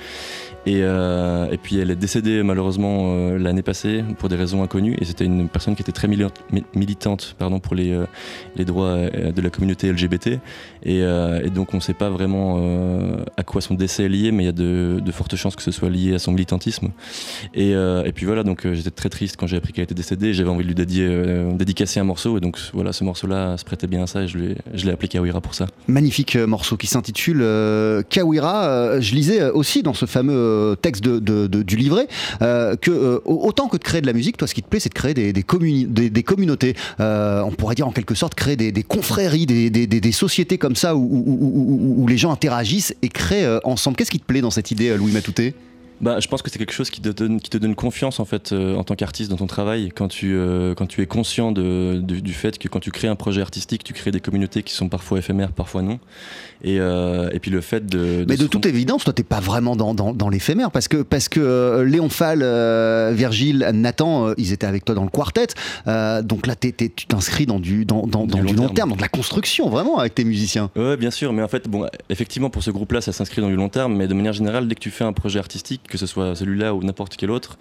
Et, 0.65 0.79
euh, 0.81 1.51
et, 1.51 1.57
puis 1.57 1.77
elle 1.77 1.91
est 1.91 1.95
décédée 1.95 2.41
malheureusement 2.41 3.13
euh, 3.13 3.37
l'année 3.37 3.61
passée 3.61 4.03
pour 4.17 4.29
des 4.29 4.35
raisons 4.35 4.63
inconnues. 4.63 4.95
Et 4.99 5.05
c'était 5.05 5.25
une 5.25 5.47
personne 5.47 5.75
qui 5.75 5.83
était 5.83 5.91
très 5.91 6.07
militante 6.07 7.35
pardon, 7.37 7.59
pour 7.59 7.75
les, 7.75 7.91
euh, 7.91 8.05
les 8.55 8.65
droits 8.65 8.97
de 8.97 9.41
la 9.41 9.49
communauté 9.49 9.91
LGBT. 9.91 10.39
Et, 10.85 10.99
et 10.99 11.49
donc 11.49 11.73
on 11.73 11.77
ne 11.77 11.81
sait 11.81 11.93
pas 11.93 12.09
vraiment 12.09 12.61
à 13.37 13.43
quoi 13.43 13.61
son 13.61 13.73
décès 13.73 14.03
est 14.03 14.09
lié, 14.09 14.31
mais 14.31 14.43
il 14.43 14.45
y 14.45 14.49
a 14.49 14.51
de, 14.51 15.11
fortes 15.11 15.35
chances 15.35 15.55
que 15.55 15.61
ce 15.61 15.71
soit 15.71 15.89
lié 15.89 16.15
à 16.15 16.19
son 16.19 16.31
militantisme. 16.31 16.89
Et, 17.53 17.71
et 17.71 18.11
puis 18.13 18.25
voilà, 18.25 18.43
donc 18.43 18.71
j'étais 18.73 18.91
très 18.91 19.09
triste 19.09 19.35
quand 19.37 19.47
j'ai 19.47 19.57
appris 19.57 19.73
qu'elle 19.73 19.83
était 19.83 19.95
décédée. 19.95 20.33
J'avais 20.33 20.49
envie 20.49 20.63
de 20.63 20.67
lui 20.67 20.75
dédier, 20.75 21.09
dédicacer 21.53 21.99
un 21.99 22.03
morceau. 22.03 22.37
Et 22.37 22.41
donc 22.41 22.57
voilà, 22.73 22.93
ce 22.93 23.03
morceau-là 23.03 23.57
se 23.57 23.65
prêtait 23.65 23.87
bien 23.87 24.03
à 24.03 24.07
ça 24.07 24.21
et 24.21 24.27
je 24.27 24.37
l'ai 24.37 24.91
appelé 24.91 25.07
Kawira 25.07 25.41
pour 25.41 25.55
ça. 25.55 25.67
Magnifique 25.87 26.35
morceau 26.35 26.77
qui 26.77 26.87
s'intitule 26.87 27.43
Kawira. 28.09 28.99
je 28.99 29.15
lisais 29.15 29.49
aussi 29.49 29.83
dans 29.83 29.93
ce 29.93 30.05
fameux 30.05 30.35
euh, 30.35 30.75
texte 30.75 31.03
du 31.03 31.75
livret, 31.75 32.07
euh, 32.41 32.75
que 32.75 32.91
euh, 32.91 33.19
autant 33.25 33.67
que 33.67 33.77
de 33.77 33.83
créer 33.83 34.01
de 34.01 34.07
la 34.07 34.13
musique, 34.13 34.37
toi, 34.37 34.47
ce 34.47 34.53
qui 34.53 34.61
te 34.61 34.67
plaît, 34.67 34.79
c'est 34.79 34.89
de 34.89 34.93
créer 34.93 35.13
des, 35.13 35.33
des, 35.33 36.09
des, 36.09 36.23
communautés. 36.23 36.75
on 36.99 37.51
pourrait 37.57 37.75
dire 37.75 37.87
en 37.87 37.91
quelque 37.91 38.15
sorte 38.15 38.35
créer 38.35 38.55
des, 38.55 38.83
confréries, 38.83 39.45
des, 39.45 40.11
sociétés 40.11 40.57
comme 40.57 40.74
ça 40.75 40.95
où, 40.95 41.23
où, 41.97 42.07
les 42.07 42.17
gens 42.17 42.31
interagissent 42.31 42.93
et 43.01 43.09
créent 43.09 43.59
ensemble. 43.63 43.97
Qu'est-ce 43.97 44.11
qui 44.11 44.19
te 44.19 44.25
plaît 44.25 44.41
dans 44.41 44.51
cette 44.51 44.71
idée, 44.71 44.95
Louis 44.97 45.11
Matouté? 45.11 45.55
Bah, 46.01 46.19
je 46.19 46.27
pense 46.27 46.41
que 46.41 46.49
c'est 46.49 46.59
quelque 46.59 46.73
chose 46.73 46.89
qui 46.89 47.01
te 47.01 47.09
donne, 47.09 47.39
qui 47.39 47.49
te 47.49 47.57
donne 47.57 47.75
confiance 47.75 48.19
en 48.19 48.25
fait 48.25 48.53
en 48.53 48.83
tant 48.83 48.95
qu'artiste 48.95 49.29
dans 49.29 49.37
ton 49.37 49.47
travail. 49.47 49.91
Quand 49.95 50.07
tu, 50.07 50.37
quand 50.75 50.87
tu 50.87 51.01
es 51.01 51.05
conscient 51.05 51.51
de, 51.51 51.99
du 52.01 52.33
fait 52.33 52.57
que 52.57 52.67
quand 52.67 52.79
tu 52.79 52.91
crées 52.91 53.07
un 53.07 53.15
projet 53.15 53.41
artistique, 53.41 53.83
tu 53.83 53.93
crées 53.93 54.11
des 54.11 54.19
communautés 54.19 54.63
qui 54.63 54.73
sont 54.73 54.89
parfois 54.89 55.19
éphémères, 55.19 55.51
parfois 55.51 55.81
non. 55.81 55.99
Et, 56.63 56.79
euh, 56.79 57.29
et 57.31 57.39
puis 57.39 57.51
le 57.51 57.61
fait 57.61 57.85
de. 57.85 58.25
Mais 58.27 58.37
de 58.37 58.47
toute 58.47 58.65
évidence, 58.65 59.03
toi, 59.03 59.13
t'es 59.13 59.23
pas 59.23 59.39
vraiment 59.39 59.75
dans, 59.75 59.93
dans, 59.93 60.13
dans 60.13 60.29
l'éphémère 60.29 60.71
parce 60.71 60.87
que, 60.87 60.97
parce 61.03 61.29
que 61.29 61.39
euh, 61.39 61.83
Léon 61.83 62.09
Fall, 62.09 62.39
euh, 62.41 63.11
Virgile, 63.13 63.69
Nathan, 63.73 64.33
ils 64.37 64.51
étaient 64.51 64.65
avec 64.65 64.85
toi 64.85 64.95
dans 64.95 65.03
le 65.03 65.09
quartet. 65.09 65.47
donc 66.23 66.47
là, 66.47 66.55
tu 66.55 66.73
t'inscris 66.73 67.45
dans 67.45 67.59
du, 67.59 67.85
dans, 67.85 68.07
dans, 68.07 68.25
du, 68.25 68.41
long, 68.55 68.69
terme. 68.69 68.89
dans 68.89 68.95
de 68.95 69.01
la 69.01 69.07
construction, 69.07 69.69
vraiment, 69.69 69.99
avec 69.99 70.15
tes 70.15 70.23
musiciens. 70.23 70.71
Ouais, 70.75 70.97
bien 70.97 71.11
sûr. 71.11 71.33
Mais 71.33 71.43
en 71.43 71.47
fait, 71.47 71.67
bon, 71.67 71.87
effectivement, 72.09 72.49
pour 72.49 72.63
ce 72.63 72.71
groupe-là, 72.71 73.01
ça 73.01 73.11
s'inscrit 73.11 73.41
dans 73.41 73.49
du 73.49 73.55
long 73.55 73.69
terme. 73.69 73.95
Mais 73.95 74.07
de 74.07 74.13
manière 74.13 74.33
générale, 74.33 74.67
dès 74.67 74.75
que 74.75 74.79
tu 74.79 74.91
fais 74.91 75.03
un 75.03 75.13
projet 75.13 75.39
artistique, 75.39 75.81
que 75.87 75.97
ce 75.97 76.05
soit 76.05 76.35
celui-là 76.35 76.73
ou 76.73 76.83
n'importe 76.83 77.15
quel 77.17 77.31
autre, 77.31 77.57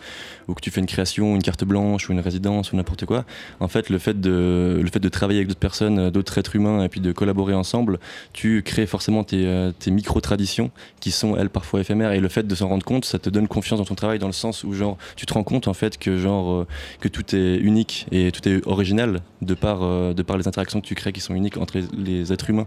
ou 0.49 0.55
que 0.55 0.61
tu 0.61 0.71
fais 0.71 0.81
une 0.81 0.87
création, 0.87 1.35
une 1.35 1.43
carte 1.43 1.65
blanche 1.65 2.09
ou 2.09 2.13
une 2.13 2.21
résidence 2.21 2.73
ou 2.73 2.77
n'importe 2.77 3.05
quoi, 3.05 3.25
en 3.61 3.69
fait, 3.69 3.91
le 3.91 3.99
fait 3.99 4.21
de, 4.21 4.81
le 4.83 4.91
fait 4.91 5.01
de 5.01 5.09
travailler 5.09 5.41
avec 5.41 5.49
d'autres 5.49 5.61
personnes, 5.61 6.11
d'autres 6.11 6.39
êtres 6.39 6.57
humains, 6.57 6.85
et 6.85 6.89
puis 6.89 7.01
de 7.01 7.13
collaborer 7.13 7.55
ensemble, 7.55 7.99
tu 8.33 8.63
crées 8.63 8.87
forcément 8.87 9.25
tes, 9.25 9.47
euh, 9.47 9.73
tes 9.79 9.91
micro-traditions 9.91 10.71
qui 11.01 11.11
sont, 11.11 11.37
elles, 11.37 11.51
parfois 11.51 11.81
éphémères. 11.81 12.13
Et 12.13 12.21
le 12.21 12.29
fait 12.29 12.47
de 12.47 12.55
s'en 12.55 12.69
rendre 12.69 12.85
compte, 12.85 13.05
ça 13.05 13.19
te 13.19 13.31
donne 13.31 13.49
confiance 13.49 13.79
dans 13.79 13.85
ton 13.85 13.95
travail 13.95 14.19
dans 14.19 14.27
le 14.27 14.33
sens 14.33 14.65
où, 14.65 14.73
genre, 14.73 14.97
tu 15.17 15.27
te 15.27 15.35
rends 15.35 15.45
compte, 15.45 15.69
en 15.69 15.75
fait, 15.75 15.99
que, 15.99 16.17
genre, 16.17 16.53
euh, 16.53 16.67
que 17.01 17.09
tout 17.09 17.35
est 17.35 17.57
unique 17.57 18.07
et 18.13 18.33
tout 18.33 18.47
est 18.49 18.67
original 18.67 19.21
de 19.43 19.55
par, 19.55 19.83
euh, 19.83 20.15
de 20.15 20.23
par 20.23 20.37
les 20.37 20.49
interactions 20.49 20.81
que 20.81 20.87
tu 20.87 20.95
crées 20.95 21.13
qui 21.13 21.21
sont 21.21 21.35
uniques 21.35 21.57
entre 21.57 21.79
les, 21.97 22.33
êtres 22.33 22.51
humains. 22.51 22.67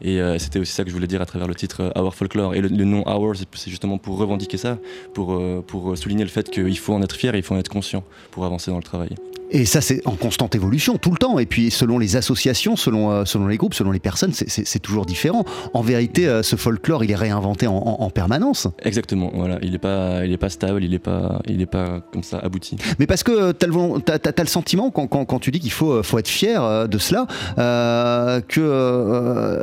Et 0.00 0.20
euh, 0.20 0.38
c'était 0.38 0.58
aussi 0.58 0.72
ça 0.72 0.84
que 0.84 0.90
je 0.90 0.94
voulais 0.94 1.06
dire 1.06 1.20
à 1.22 1.26
travers 1.26 1.48
le 1.48 1.54
titre 1.54 1.92
Our 1.96 2.14
Folklore. 2.14 2.54
Et 2.54 2.60
le, 2.60 2.68
le 2.68 2.84
nom 2.84 3.02
Our, 3.08 3.34
c'est- 3.36 3.68
justement 3.70 3.98
pour 3.98 4.18
revendiquer 4.18 4.56
ça, 4.56 4.78
pour, 5.14 5.34
euh, 5.34 5.62
pour 5.66 5.96
souligner 5.98 6.24
le 6.24 6.30
fait 6.30 6.48
qu'il 6.50 6.78
faut 6.78 6.94
en 6.94 7.02
être 7.02 7.16
fier 7.16 7.34
et 7.34 7.38
il 7.38 7.42
faut 7.42 7.54
en 7.54 7.58
être 7.58 7.68
conscient 7.68 8.04
pour 8.30 8.44
avancer 8.44 8.70
dans 8.70 8.76
le 8.78 8.82
travail. 8.82 9.10
Et 9.50 9.64
ça, 9.64 9.80
c'est 9.80 10.06
en 10.06 10.10
constante 10.14 10.54
évolution 10.54 10.98
tout 10.98 11.10
le 11.10 11.16
temps. 11.16 11.38
Et 11.38 11.46
puis, 11.46 11.70
selon 11.70 11.98
les 11.98 12.16
associations, 12.16 12.76
selon, 12.76 13.10
euh, 13.10 13.24
selon 13.24 13.46
les 13.46 13.56
groupes, 13.56 13.72
selon 13.72 13.92
les 13.92 13.98
personnes, 13.98 14.34
c'est- 14.34 14.78
toujours 14.78 15.06
différent. 15.06 15.44
En 15.72 15.80
vérité, 15.80 16.28
euh, 16.28 16.42
ce 16.42 16.54
folklore, 16.56 17.02
il 17.02 17.10
est 17.10 17.14
réinventé 17.16 17.66
en, 17.66 17.74
en- 17.76 17.96
en 18.04 18.10
permanence. 18.10 18.68
Exactement, 18.84 19.30
voilà. 19.34 19.58
Il 19.62 19.72
n'est 19.72 19.78
pas, 19.78 20.26
il 20.26 20.32
est 20.32 20.36
pas 20.36 20.50
stable, 20.50 20.84
il 20.84 20.90
n'est 20.90 20.98
pas, 20.98 21.40
il 21.48 21.62
est 21.62 21.66
pas 21.66 22.02
comme 22.12 22.22
ça 22.22 22.38
abouti. 22.40 22.76
Mais 22.98 23.06
parce 23.06 23.22
que 23.22 23.52
tu 23.52 23.64
as, 23.64 24.42
le 24.42 24.46
sentiment, 24.48 24.90
quand, 24.90 25.06
quand- 25.06 25.24
quand 25.24 25.38
tu 25.38 25.50
dis 25.50 25.60
qu'il 25.60 25.72
faut, 25.72 25.92
euh, 25.92 26.02
faut 26.02 26.18
être 26.18 26.28
fier 26.28 26.62
euh, 26.62 26.86
de 26.86 26.98
cela, 26.98 27.26
euh, 27.58 28.40
que. 28.42 28.60
euh, 28.60 29.62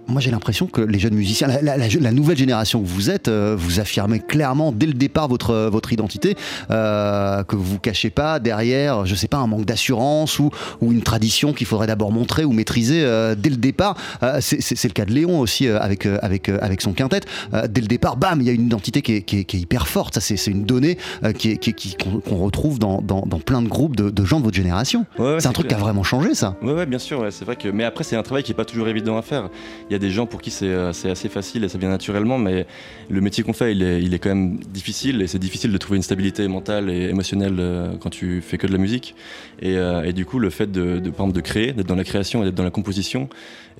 moi, 0.11 0.21
j'ai 0.21 0.31
l'impression 0.31 0.67
que 0.67 0.81
les 0.81 0.99
jeunes 0.99 1.13
musiciens, 1.15 1.47
la, 1.47 1.61
la- 1.61 1.77
la- 1.77 1.87
la 1.87 2.11
nouvelle 2.11 2.37
génération 2.37 2.81
que 2.81 2.87
vous 2.87 3.09
êtes, 3.09 3.27
euh, 3.27 3.55
vous 3.57 3.79
affirmez 3.79 4.19
clairement 4.19 4.71
dès 4.71 4.85
le 4.85 4.93
départ 4.93 5.27
votre, 5.27 5.69
votre 5.71 5.91
identité, 5.93 6.35
euh, 6.69 7.43
que 7.43 7.55
vous 7.55 7.73
ne 7.73 7.79
cachez 7.79 8.09
pas 8.09 8.39
derrière, 8.39 9.05
je 9.05 9.15
sais 9.15 9.27
pas, 9.27 9.37
un 9.37 9.47
manque 9.47 9.65
d'assurance 9.65 10.39
ou, 10.39 10.49
ou 10.81 10.91
une 10.91 11.01
tradition 11.01 11.53
qu'il 11.53 11.67
faudrait 11.67 11.87
d'abord 11.87 12.11
montrer 12.11 12.43
ou 12.45 12.51
maîtriser 12.53 13.01
euh, 13.03 13.35
dès 13.37 13.49
le 13.49 13.57
départ. 13.57 13.95
Euh, 14.23 14.37
c'est- 14.41 14.83
le 14.83 14.93
cas 14.93 15.05
de 15.05 15.11
Léon 15.13 15.39
aussi 15.39 15.67
euh, 15.67 15.79
avec, 15.79 16.05
euh, 16.05 16.17
avec, 16.21 16.49
euh, 16.49 16.57
avec 16.61 16.81
son 16.81 16.93
quintet. 16.93 17.21
Euh, 17.53 17.67
dès 17.69 17.81
le 17.81 17.87
départ, 17.87 18.17
bam, 18.17 18.41
il 18.41 18.47
y 18.47 18.49
a 18.49 18.53
une 18.53 18.65
identité 18.65 19.01
qui 19.01 19.13
est, 19.13 19.21
qui 19.21 19.39
est- 19.39 19.43
qui 19.45 19.57
est 19.57 19.59
hyper 19.61 19.87
forte. 19.87 20.15
Ça, 20.15 20.21
c'est 20.21 20.51
une 20.51 20.65
donnée 20.65 20.97
euh, 21.23 21.31
qui 21.31 21.57
qui 21.57 21.73
qu'on 21.95 22.19
qu'on 22.19 22.37
retrouve 22.37 22.77
dans, 22.79 23.01
dans- 23.01 23.23
dans 23.25 23.39
plein 23.39 23.61
de 23.61 23.67
groupes 23.67 23.95
de, 23.95 24.09
de 24.09 24.25
gens 24.25 24.39
de 24.39 24.45
votre 24.45 24.55
génération. 24.57 25.05
Ouais, 25.17 25.33
ouais, 25.35 25.39
c'est 25.39 25.47
un 25.47 25.51
truc 25.53 25.67
qui 25.67 25.73
a 25.75 25.77
vraiment 25.77 26.03
changé, 26.03 26.33
ça. 26.33 26.55
Ouais, 26.61 26.73
ouais, 26.73 26.85
bien 26.85 26.99
sûr, 26.99 27.25
c'est 27.31 27.45
vrai 27.45 27.55
que. 27.55 27.69
Mais 27.69 27.83
après, 27.83 28.03
c'est 28.03 28.15
un 28.15 28.23
travail 28.23 28.43
qui 28.43 28.51
est 28.51 28.55
pas 28.55 28.65
toujours 28.65 28.87
évident 28.87 29.17
à 29.17 29.21
faire. 29.21 29.49
Il 29.89 29.93
y 29.93 29.95
a 29.95 29.99
des 30.01 30.09
gens 30.09 30.25
pour 30.25 30.41
qui 30.41 30.51
c'est 30.51 30.65
euh, 30.65 30.91
c'est 30.91 31.09
assez 31.09 31.29
facile 31.29 31.63
et 31.63 31.69
ça 31.69 31.77
vient 31.77 31.89
naturellement, 31.89 32.37
mais 32.37 32.65
le 33.09 33.21
métier 33.21 33.43
qu'on 33.43 33.53
fait, 33.53 33.71
il 33.73 34.13
est, 34.13 34.19
quand 34.19 34.29
même 34.29 34.57
difficile 34.57 35.21
et 35.21 35.27
c'est 35.27 35.39
difficile 35.39 35.71
de 35.71 35.77
trouver 35.77 35.97
une 35.97 36.03
stabilité 36.03 36.45
mentale 36.49 36.89
et 36.89 37.03
émotionnelle 37.03 37.55
euh, 37.59 37.93
quand 37.99 38.09
tu 38.09 38.41
fais 38.41 38.57
que 38.57 38.67
de 38.67 38.73
la 38.73 38.77
musique. 38.77 39.15
Et, 39.61 39.77
euh, 39.77 40.03
et 40.03 40.11
du 40.11 40.25
coup, 40.25 40.39
le 40.39 40.49
fait 40.49 40.69
de, 40.69 40.99
de, 40.99 41.09
par 41.09 41.27
exemple, 41.27 41.33
de 41.33 41.41
créer, 41.41 41.71
d'être 41.71 41.87
dans 41.87 41.95
la 41.95 42.03
création 42.03 42.41
et 42.41 42.45
d'être 42.45 42.55
dans 42.55 42.63
la 42.63 42.71
composition, 42.71 43.29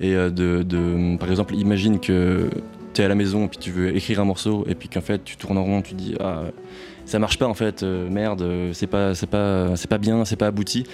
et 0.00 0.14
de, 0.14 1.16
par 1.18 1.30
exemple, 1.30 1.54
imagine 1.54 2.00
que 2.00 2.48
tu 2.94 3.02
es 3.02 3.04
à 3.04 3.08
la 3.08 3.14
maison 3.14 3.44
et 3.44 3.48
puis 3.48 3.58
tu 3.58 3.70
veux 3.70 3.94
écrire 3.94 4.20
un 4.20 4.24
morceau 4.24 4.64
et 4.68 4.74
puis 4.74 4.88
qu'en 4.88 5.00
fait 5.00 5.22
tu 5.24 5.36
tournes 5.36 5.58
en 5.58 5.64
rond, 5.64 5.82
tu 5.82 5.94
dis 5.94 6.14
ah 6.20 6.44
ça 7.04 7.18
marche 7.18 7.38
pas 7.38 7.46
en 7.46 7.54
fait, 7.54 7.82
merde, 7.82 8.44
c'est 8.72 8.86
pas, 8.86 9.12
pas, 9.30 9.76
c'est 9.76 9.88
pas 9.88 9.98
bien, 9.98 10.24
c'est 10.24 10.36
pas 10.36 10.46
abouti. 10.46 10.84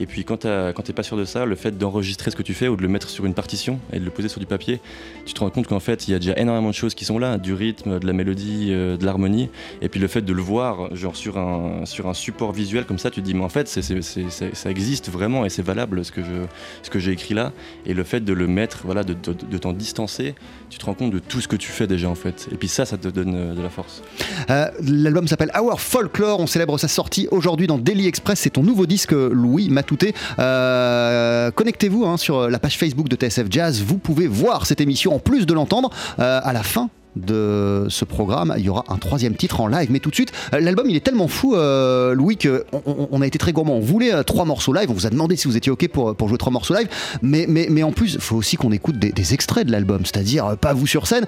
Et 0.00 0.06
puis 0.06 0.24
quand, 0.24 0.44
quand 0.44 0.82
t'es 0.82 0.92
pas 0.92 1.02
sûr 1.02 1.16
de 1.16 1.24
ça, 1.24 1.44
le 1.44 1.54
fait 1.54 1.76
d'enregistrer 1.76 2.30
ce 2.30 2.36
que 2.36 2.42
tu 2.42 2.54
fais 2.54 2.68
ou 2.68 2.76
de 2.76 2.82
le 2.82 2.88
mettre 2.88 3.08
sur 3.08 3.26
une 3.26 3.34
partition 3.34 3.78
et 3.92 3.98
de 3.98 4.04
le 4.04 4.10
poser 4.10 4.28
sur 4.28 4.40
du 4.40 4.46
papier, 4.46 4.80
tu 5.24 5.34
te 5.34 5.40
rends 5.40 5.50
compte 5.50 5.66
qu'en 5.66 5.80
fait 5.80 6.08
il 6.08 6.12
y 6.12 6.14
a 6.14 6.18
déjà 6.18 6.34
énormément 6.36 6.70
de 6.70 6.74
choses 6.74 6.94
qui 6.94 7.04
sont 7.04 7.18
là, 7.18 7.38
du 7.38 7.54
rythme, 7.54 7.98
de 7.98 8.06
la 8.06 8.12
mélodie, 8.12 8.68
euh, 8.70 8.96
de 8.96 9.04
l'harmonie. 9.04 9.50
Et 9.82 9.88
puis 9.88 10.00
le 10.00 10.08
fait 10.08 10.22
de 10.22 10.32
le 10.32 10.42
voir 10.42 10.94
genre 10.94 11.16
sur 11.16 11.38
un, 11.38 11.84
support 12.14 12.52
visuel 12.52 12.84
comme 12.84 12.98
ça, 12.98 13.10
tu 13.10 13.20
te 13.20 13.26
dis 13.26 13.34
mais 13.34 13.44
en 13.44 13.48
fait 13.48 13.68
ça 13.68 14.70
existe 14.70 15.10
vraiment 15.10 15.44
et 15.44 15.50
c'est 15.50 15.62
valable 15.62 16.04
ce 16.04 16.12
que, 16.12 16.98
j'ai 16.98 17.12
écrit 17.12 17.34
là. 17.34 17.52
Et 17.86 17.94
le 17.94 18.04
fait 18.04 18.20
de 18.20 18.32
le 18.32 18.46
mettre, 18.46 18.82
voilà, 18.84 19.02
de 19.04 19.58
t'en 19.58 19.72
distancer, 19.72 20.34
tu 20.74 20.80
te 20.80 20.86
rends 20.86 20.94
compte 20.94 21.12
de 21.12 21.20
tout 21.20 21.40
ce 21.40 21.46
que 21.46 21.54
tu 21.54 21.70
fais 21.70 21.86
déjà 21.86 22.08
en 22.08 22.16
fait. 22.16 22.48
Et 22.50 22.56
puis 22.56 22.66
ça, 22.66 22.84
ça 22.84 22.96
te 22.96 23.06
donne 23.06 23.34
euh, 23.36 23.54
de 23.54 23.62
la 23.62 23.70
force. 23.70 24.02
Euh, 24.50 24.66
L'album 24.82 25.28
s'appelle 25.28 25.52
Our 25.56 25.80
Folklore. 25.80 26.40
On 26.40 26.48
célèbre 26.48 26.78
sa 26.78 26.88
sortie 26.88 27.28
aujourd'hui 27.30 27.68
dans 27.68 27.78
Daily 27.78 28.08
Express. 28.08 28.40
C'est 28.40 28.50
ton 28.50 28.64
nouveau 28.64 28.86
disque, 28.86 29.12
Louis 29.12 29.70
Matouté. 29.84 30.14
Euh, 30.38 31.50
Connectez-vous 31.50 32.06
hein, 32.06 32.16
sur 32.16 32.48
la 32.48 32.58
page 32.58 32.78
Facebook 32.78 33.08
de 33.10 33.16
TSF 33.16 33.48
Jazz. 33.50 33.82
Vous 33.86 33.98
pouvez 33.98 34.26
voir 34.26 34.64
cette 34.64 34.80
émission 34.80 35.14
en 35.14 35.18
plus 35.18 35.44
de 35.44 35.52
l'entendre 35.52 35.90
euh, 36.18 36.40
à 36.42 36.54
la 36.54 36.62
fin 36.62 36.88
de 37.16 37.86
ce 37.90 38.04
programme, 38.04 38.52
il 38.56 38.64
y 38.64 38.68
aura 38.68 38.82
un 38.88 38.96
troisième 38.96 39.36
titre 39.36 39.60
en 39.60 39.68
live. 39.68 39.88
Mais 39.90 40.00
tout 40.00 40.08
de 40.08 40.14
suite, 40.14 40.32
euh, 40.52 40.58
l'album 40.58 40.88
il 40.88 40.96
est 40.96 41.04
tellement 41.04 41.28
fou, 41.28 41.54
euh, 41.54 42.14
Louis, 42.14 42.38
que 42.38 42.64
on, 42.72 43.20
a 43.20 43.26
été 43.26 43.38
très 43.38 43.52
gourmand. 43.52 43.74
On 43.74 43.80
voulait 43.80 44.24
trois 44.24 44.46
morceaux 44.46 44.72
live. 44.72 44.90
On 44.90 44.94
vous 44.94 45.06
a 45.06 45.10
demandé 45.10 45.36
si 45.36 45.46
vous 45.46 45.56
étiez 45.56 45.70
ok 45.70 45.86
pour, 45.88 46.28
jouer 46.28 46.38
trois 46.38 46.50
morceaux 46.50 46.74
live. 46.74 46.88
Mais, 47.22 47.82
en 47.82 47.92
plus, 47.92 48.14
il 48.14 48.20
faut 48.20 48.36
aussi 48.36 48.56
qu'on 48.56 48.72
écoute 48.72 48.98
des, 48.98 49.34
extraits 49.34 49.66
de 49.66 49.70
l'album, 49.70 50.00
c'est-à-dire 50.04 50.56
pas 50.56 50.72
vous 50.72 50.86
sur 50.86 51.06
scène, 51.06 51.26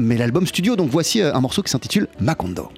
mais 0.00 0.16
l'album 0.16 0.46
studio. 0.46 0.76
Donc 0.76 0.88
voici 0.90 1.20
un 1.20 1.40
morceau 1.40 1.62
qui 1.62 1.70
s'intitule 1.70 2.08
Macondo. 2.20 2.70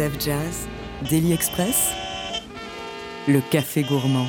TSF 0.00 0.24
Jazz, 0.24 0.68
Daily 1.10 1.32
Express, 1.34 1.90
le 3.28 3.40
café 3.50 3.82
gourmand. 3.82 4.26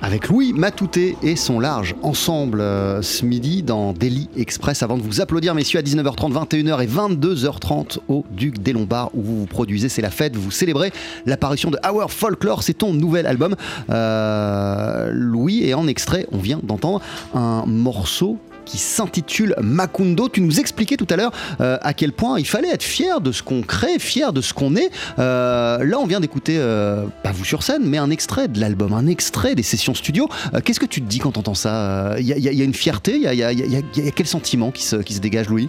Avec 0.00 0.28
Louis 0.28 0.54
Matouté 0.54 1.16
et 1.22 1.36
son 1.36 1.60
large 1.60 1.94
ensemble 2.02 2.62
euh, 2.62 3.02
ce 3.02 3.26
midi 3.26 3.62
dans 3.62 3.92
Daily 3.92 4.30
Express. 4.34 4.82
Avant 4.82 4.96
de 4.96 5.02
vous 5.02 5.20
applaudir, 5.20 5.54
messieurs, 5.54 5.78
à 5.78 5.82
19h30, 5.82 6.32
21h 6.32 6.82
et 6.82 6.86
22h30 6.86 7.98
au 8.08 8.24
Duc 8.30 8.62
des 8.62 8.72
Lombards 8.72 9.10
où 9.14 9.20
vous 9.20 9.46
produisez. 9.46 9.90
C'est 9.90 10.02
la 10.02 10.10
fête, 10.10 10.36
vous 10.36 10.50
célébrez 10.50 10.90
l'apparition 11.26 11.70
de 11.70 11.78
Our 11.86 12.10
Folklore. 12.10 12.62
C'est 12.62 12.74
ton 12.74 12.94
nouvel 12.94 13.26
album, 13.26 13.56
euh, 13.90 15.10
Louis. 15.12 15.64
Et 15.64 15.74
en 15.74 15.86
extrait, 15.86 16.26
on 16.32 16.38
vient 16.38 16.60
d'entendre 16.62 17.02
un 17.34 17.64
morceau 17.66 18.38
qui 18.64 18.78
s'intitule 18.78 19.54
Macundo. 19.60 20.28
Tu 20.28 20.40
nous 20.40 20.60
expliquais 20.60 20.96
tout 20.96 21.06
à 21.10 21.16
l'heure 21.16 21.32
euh, 21.60 21.78
à 21.82 21.94
quel 21.94 22.12
point 22.12 22.38
il 22.38 22.46
fallait 22.46 22.70
être 22.70 22.82
fier 22.82 23.20
de 23.20 23.32
ce 23.32 23.42
qu'on 23.42 23.62
crée, 23.62 23.98
fier 23.98 24.32
de 24.32 24.40
ce 24.40 24.54
qu'on 24.54 24.76
est. 24.76 24.90
Euh, 25.18 25.84
là, 25.84 25.98
on 25.98 26.06
vient 26.06 26.20
d'écouter, 26.20 26.56
euh, 26.58 27.04
pas 27.22 27.32
vous 27.32 27.44
sur 27.44 27.62
scène, 27.62 27.82
mais 27.84 27.98
un 27.98 28.10
extrait 28.10 28.48
de 28.48 28.60
l'album, 28.60 28.92
un 28.92 29.06
extrait 29.06 29.54
des 29.54 29.62
sessions 29.62 29.94
studio. 29.94 30.28
Qu'est-ce 30.64 30.80
que 30.80 30.86
tu 30.86 31.00
te 31.00 31.06
dis 31.06 31.18
quand 31.18 31.32
tu 31.32 31.38
entends 31.38 31.54
ça 31.54 32.16
Il 32.18 32.26
y, 32.26 32.62
a 32.62 32.64
une 32.64 32.74
fierté, 32.74 33.16
il 33.16 33.34
y, 33.34 33.42
a, 33.42 34.10
quel 34.14 34.26
sentiment 34.26 34.70
qui 34.70 34.84
se, 34.84 34.96
qui 34.96 35.14
se 35.14 35.20
dégage, 35.20 35.48
Louis? 35.48 35.68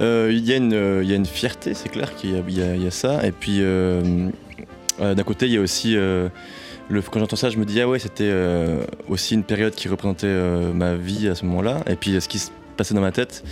Il 0.00 0.44
y, 0.44 0.52
a 0.52 0.56
une 0.56 1.26
fierté, 1.26 1.74
c'est 1.74 1.88
clair 1.88 2.14
qu'il 2.14 2.42
y, 2.48 2.86
a 2.86 2.90
ça. 2.90 3.26
Et 3.26 3.32
puis, 3.32 3.60
d'un 3.60 5.22
côté, 5.24 5.46
il 5.46 5.52
y 5.52 5.56
a 5.56 5.60
aussi 5.60 5.96
quand 7.10 7.20
j'entends 7.20 7.36
ça, 7.36 7.50
je 7.50 7.58
me 7.58 7.64
dis, 7.64 7.80
ah 7.80 7.88
ouais, 7.88 7.98
c'était 7.98 8.28
euh, 8.30 8.82
aussi 9.08 9.34
une 9.34 9.44
période 9.44 9.74
qui 9.74 9.88
représentait 9.88 10.26
euh, 10.26 10.72
ma 10.72 10.94
vie 10.94 11.28
à 11.28 11.34
ce 11.34 11.44
moment-là, 11.46 11.82
et 11.86 11.96
puis 11.96 12.20
ce 12.20 12.28
qui 12.28 12.38
se 12.38 12.50
passait 12.76 12.94
dans 12.94 13.00
ma 13.00 13.12
tête, 13.12 13.44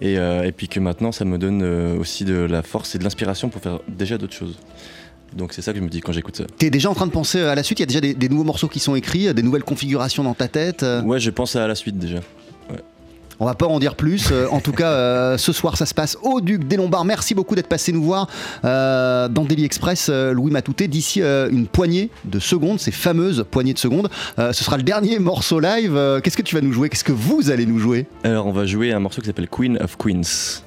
et, 0.00 0.18
euh, 0.18 0.42
et 0.44 0.52
puis 0.52 0.68
que 0.68 0.80
maintenant, 0.80 1.12
ça 1.12 1.24
me 1.24 1.38
donne 1.38 1.62
aussi 1.98 2.24
de 2.24 2.34
la 2.34 2.62
force 2.62 2.94
et 2.94 2.98
de 2.98 3.04
l'inspiration 3.04 3.48
pour 3.48 3.62
faire 3.62 3.80
déjà 3.88 4.18
d'autres 4.18 4.34
choses. 4.34 4.58
Donc 5.36 5.54
c'est 5.54 5.62
ça 5.62 5.72
que 5.72 5.78
je 5.78 5.82
me 5.84 5.88
dis 5.88 6.00
quand 6.00 6.12
j'écoute 6.12 6.36
ça. 6.36 6.44
T'es 6.58 6.68
déjà 6.68 6.90
en 6.90 6.94
train 6.94 7.06
de 7.06 7.12
penser 7.12 7.40
à 7.40 7.54
la 7.54 7.62
suite? 7.62 7.78
Il 7.78 7.82
y 7.82 7.84
a 7.84 7.86
déjà 7.86 8.00
des, 8.00 8.12
des 8.12 8.28
nouveaux 8.28 8.44
morceaux 8.44 8.68
qui 8.68 8.80
sont 8.80 8.94
écrits, 8.94 9.32
des 9.32 9.42
nouvelles 9.42 9.64
configurations 9.64 10.22
dans 10.22 10.34
ta 10.34 10.46
tête 10.46 10.84
Ouais, 11.04 11.20
je 11.20 11.30
pense 11.30 11.56
à 11.56 11.66
la 11.66 11.74
suite 11.74 11.98
déjà. 11.98 12.18
On 13.42 13.44
va 13.44 13.54
pas 13.56 13.66
en 13.66 13.80
dire 13.80 13.96
plus. 13.96 14.28
Euh, 14.30 14.46
en 14.52 14.60
tout 14.60 14.70
cas, 14.70 14.92
euh, 14.92 15.36
ce 15.36 15.52
soir, 15.52 15.76
ça 15.76 15.84
se 15.84 15.94
passe 15.94 16.16
au 16.22 16.40
Duc 16.40 16.62
des 16.62 16.76
Lombards. 16.76 17.04
Merci 17.04 17.34
beaucoup 17.34 17.56
d'être 17.56 17.66
passé 17.66 17.90
nous 17.90 18.04
voir 18.04 18.28
euh, 18.64 19.26
dans 19.26 19.42
Daily 19.42 19.64
Express, 19.64 20.08
Louis 20.08 20.52
Matouté. 20.52 20.86
D'ici 20.86 21.20
une 21.20 21.66
poignée 21.66 22.10
de 22.24 22.38
secondes, 22.38 22.78
ces 22.78 22.92
fameuses 22.92 23.44
poignées 23.50 23.74
de 23.74 23.80
secondes, 23.80 24.10
ce 24.38 24.52
sera 24.52 24.76
le 24.76 24.84
dernier 24.84 25.18
morceau 25.18 25.58
live. 25.58 26.20
Qu'est-ce 26.22 26.36
que 26.36 26.42
tu 26.42 26.54
vas 26.54 26.60
nous 26.60 26.72
jouer? 26.72 26.88
Qu'est-ce 26.88 27.02
que 27.02 27.10
vous 27.10 27.50
allez 27.50 27.66
nous 27.66 27.80
jouer? 27.80 28.06
Alors 28.22 28.46
on 28.46 28.52
va 28.52 28.64
jouer 28.64 28.92
un 28.92 29.00
morceau 29.00 29.20
qui 29.20 29.26
s'appelle 29.26 29.48
Queen 29.48 29.76
of 29.78 29.96
Queens. 29.96 30.62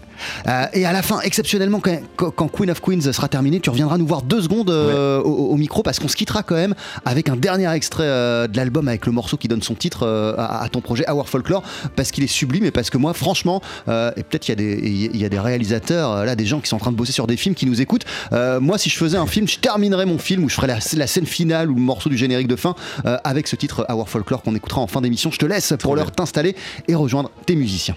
Euh, 0.48 0.66
et 0.74 0.86
à 0.86 0.94
la 0.94 1.02
fin, 1.02 1.20
exceptionnellement, 1.22 1.82
quand, 2.16 2.48
Queen 2.48 2.70
of 2.72 2.82
Queens 2.82 3.12
sera 3.12 3.28
terminé, 3.28 3.60
tu 3.60 3.70
reviendras 3.70 3.98
nous 3.98 4.08
voir 4.08 4.22
deux 4.22 4.42
secondes 4.42 4.70
euh, 4.70 5.22
au, 5.22 5.52
au 5.52 5.56
micro 5.58 5.84
parce 5.84 6.00
qu'on 6.00 6.08
se 6.08 6.16
quittera 6.16 6.44
quand 6.44 6.56
même 6.56 6.76
avec 7.06 7.30
un 7.30 7.36
dernier 7.36 7.72
extrait 7.74 8.04
euh, 8.06 8.48
de 8.48 8.58
l'album 8.58 8.88
avec 8.88 9.06
le 9.06 9.12
morceau 9.12 9.38
qui 9.38 9.48
donne 9.48 9.62
son 9.62 9.76
titre 9.76 10.06
à, 10.38 10.64
à 10.64 10.70
ton 10.70 10.82
projet 10.82 11.10
Our 11.10 11.28
Folklore 11.28 11.64
parce 11.96 12.12
qu'il 12.12 12.24
est 12.24 12.28
sublime 12.28 12.66
et 12.66 12.72
parce 12.72 12.90
que 12.90 12.98
moi, 12.98 13.14
franchement, 13.14 13.62
et 13.88 14.24
peut-être 14.24 14.50
y, 14.50 14.54
il 14.54 15.18
y 15.18 15.26
a 15.26 15.30
des 15.30 15.40
réalisateurs, 15.40 16.26
là, 16.26 16.36
des 16.36 16.46
gens 16.46 16.60
qui 16.60 16.70
sont 16.70 16.76
en 16.76 16.80
train 16.80 16.92
de 16.92 16.98
bosser 16.98 17.12
sur 17.12 17.28
des 17.28 17.38
films 17.38 17.56
qui 17.56 17.66
nous 17.66 17.82
écoutent. 17.82 18.06
Moi, 18.32 18.78
si 18.78 18.90
je 18.90 18.98
faisais 18.98 19.18
un 19.18 19.28
film, 19.28 19.48
je 19.48 19.60
terminerais 19.60 20.06
mon 20.06 20.18
film 20.18 20.44
ou 20.44 20.50
je 20.50 20.56
ferais 20.56 20.68
la, 20.68 20.80
la 20.96 21.08
scène 21.08 21.26
finale 21.26 21.72
ou 21.72 21.76
le 21.76 21.82
morceau 21.82 22.10
du 22.10 22.18
générique 22.18 22.48
de 22.48 22.56
fin 22.56 22.76
avec 23.24 23.48
ce 23.48 23.56
titre 23.56 23.86
Our 23.90 24.08
Folklore 24.08 24.42
qu'on 24.42 24.56
écoutera 24.56 24.82
en 24.82 24.88
fin 24.88 25.02
d'émission. 25.02 25.32
Je 25.32 25.38
te 25.38 25.46
laisse 25.46 25.74
pour 25.80 25.96
l'heure 25.96 26.12
t'installer 26.12 26.56
et 26.88 26.96
rejoindre 26.96 27.32
tes 27.46 27.56
musiciens. 27.56 27.96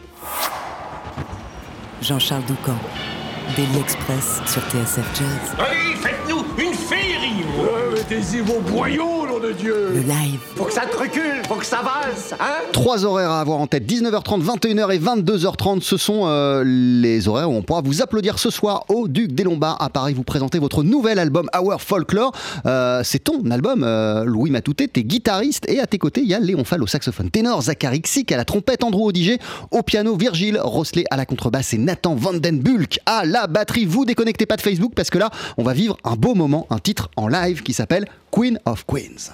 Jean-Charles 2.03 2.44
Doucan, 2.46 2.76
Daily 3.57 3.80
Express 3.80 4.40
sur 4.46 4.62
TSF 4.70 5.07
Jazz, 5.18 5.57
Mettez-y 8.11 8.40
vos 8.40 8.61
boyaux, 8.61 9.26
nom 9.26 9.38
de 9.38 9.52
Dieu 9.52 9.90
le 9.92 10.00
live. 10.00 10.40
Faut 10.56 10.64
que 10.64 10.72
ça 10.72 10.86
te 10.86 10.96
recule, 10.96 11.42
faut 11.46 11.56
que 11.56 11.66
ça 11.66 11.82
valse, 11.82 12.32
hein 12.40 12.62
Trois 12.72 13.04
horaires 13.04 13.30
à 13.30 13.40
avoir 13.40 13.59
en 13.59 13.66
tête 13.66 13.84
19h30, 13.84 14.42
21h 14.42 14.94
et 14.94 14.98
22h30. 14.98 15.82
Ce 15.82 15.98
sont 15.98 16.22
euh, 16.24 16.62
les 16.64 17.28
horaires 17.28 17.50
où 17.50 17.54
on 17.54 17.61
pourra 17.61 17.82
vous 17.82 18.00
applaudir 18.00 18.38
ce 18.38 18.48
soir 18.48 18.86
au 18.88 19.09
Duc 19.09 19.32
des 19.32 19.42
Lombards 19.42 19.76
à 19.82 19.90
Paris. 19.90 20.14
Vous 20.14 20.22
présentez 20.22 20.59
votre 20.59 20.82
nouvel 20.82 21.18
album 21.18 21.50
Our 21.54 21.82
Folklore. 21.82 22.32
Euh, 22.64 23.02
c'est 23.04 23.18
ton 23.18 23.50
album, 23.50 23.84
euh, 23.84 24.24
Louis 24.24 24.50
Matouté. 24.50 24.88
T'es 24.88 25.02
guitariste 25.02 25.68
et 25.68 25.78
à 25.78 25.86
tes 25.86 25.98
côtés, 25.98 26.22
il 26.22 26.28
y 26.28 26.34
a 26.34 26.40
Léon 26.40 26.64
Fall 26.64 26.82
au 26.82 26.86
saxophone 26.86 27.30
ténor, 27.30 27.61
Zachary 27.61 28.00
Xic 28.00 28.32
à 28.32 28.38
la 28.38 28.46
trompette, 28.46 28.84
Andrew 28.84 29.04
Odiger 29.04 29.38
au 29.70 29.82
piano, 29.82 30.16
Virgile 30.16 30.59
Rosselet 30.62 31.04
à 31.11 31.18
la 31.18 31.26
contrebasse 31.26 31.74
et 31.74 31.78
Nathan 31.78 32.14
Vandenbulk 32.14 33.00
à 33.04 33.26
la 33.26 33.48
batterie. 33.48 33.84
Vous 33.84 34.06
déconnectez 34.06 34.46
pas 34.46 34.56
de 34.56 34.62
Facebook 34.62 34.92
parce 34.96 35.11
que 35.11 35.18
là, 35.18 35.28
on 35.59 35.62
va 35.62 35.74
vivre 35.74 35.98
un 36.04 36.16
beau 36.16 36.34
moment, 36.34 36.66
un 36.70 36.78
titre 36.78 37.11
en 37.16 37.28
live 37.28 37.62
qui 37.62 37.74
s'appelle 37.74 37.97
Queen 38.30 38.59
of 38.64 38.86
Queens. 38.86 39.30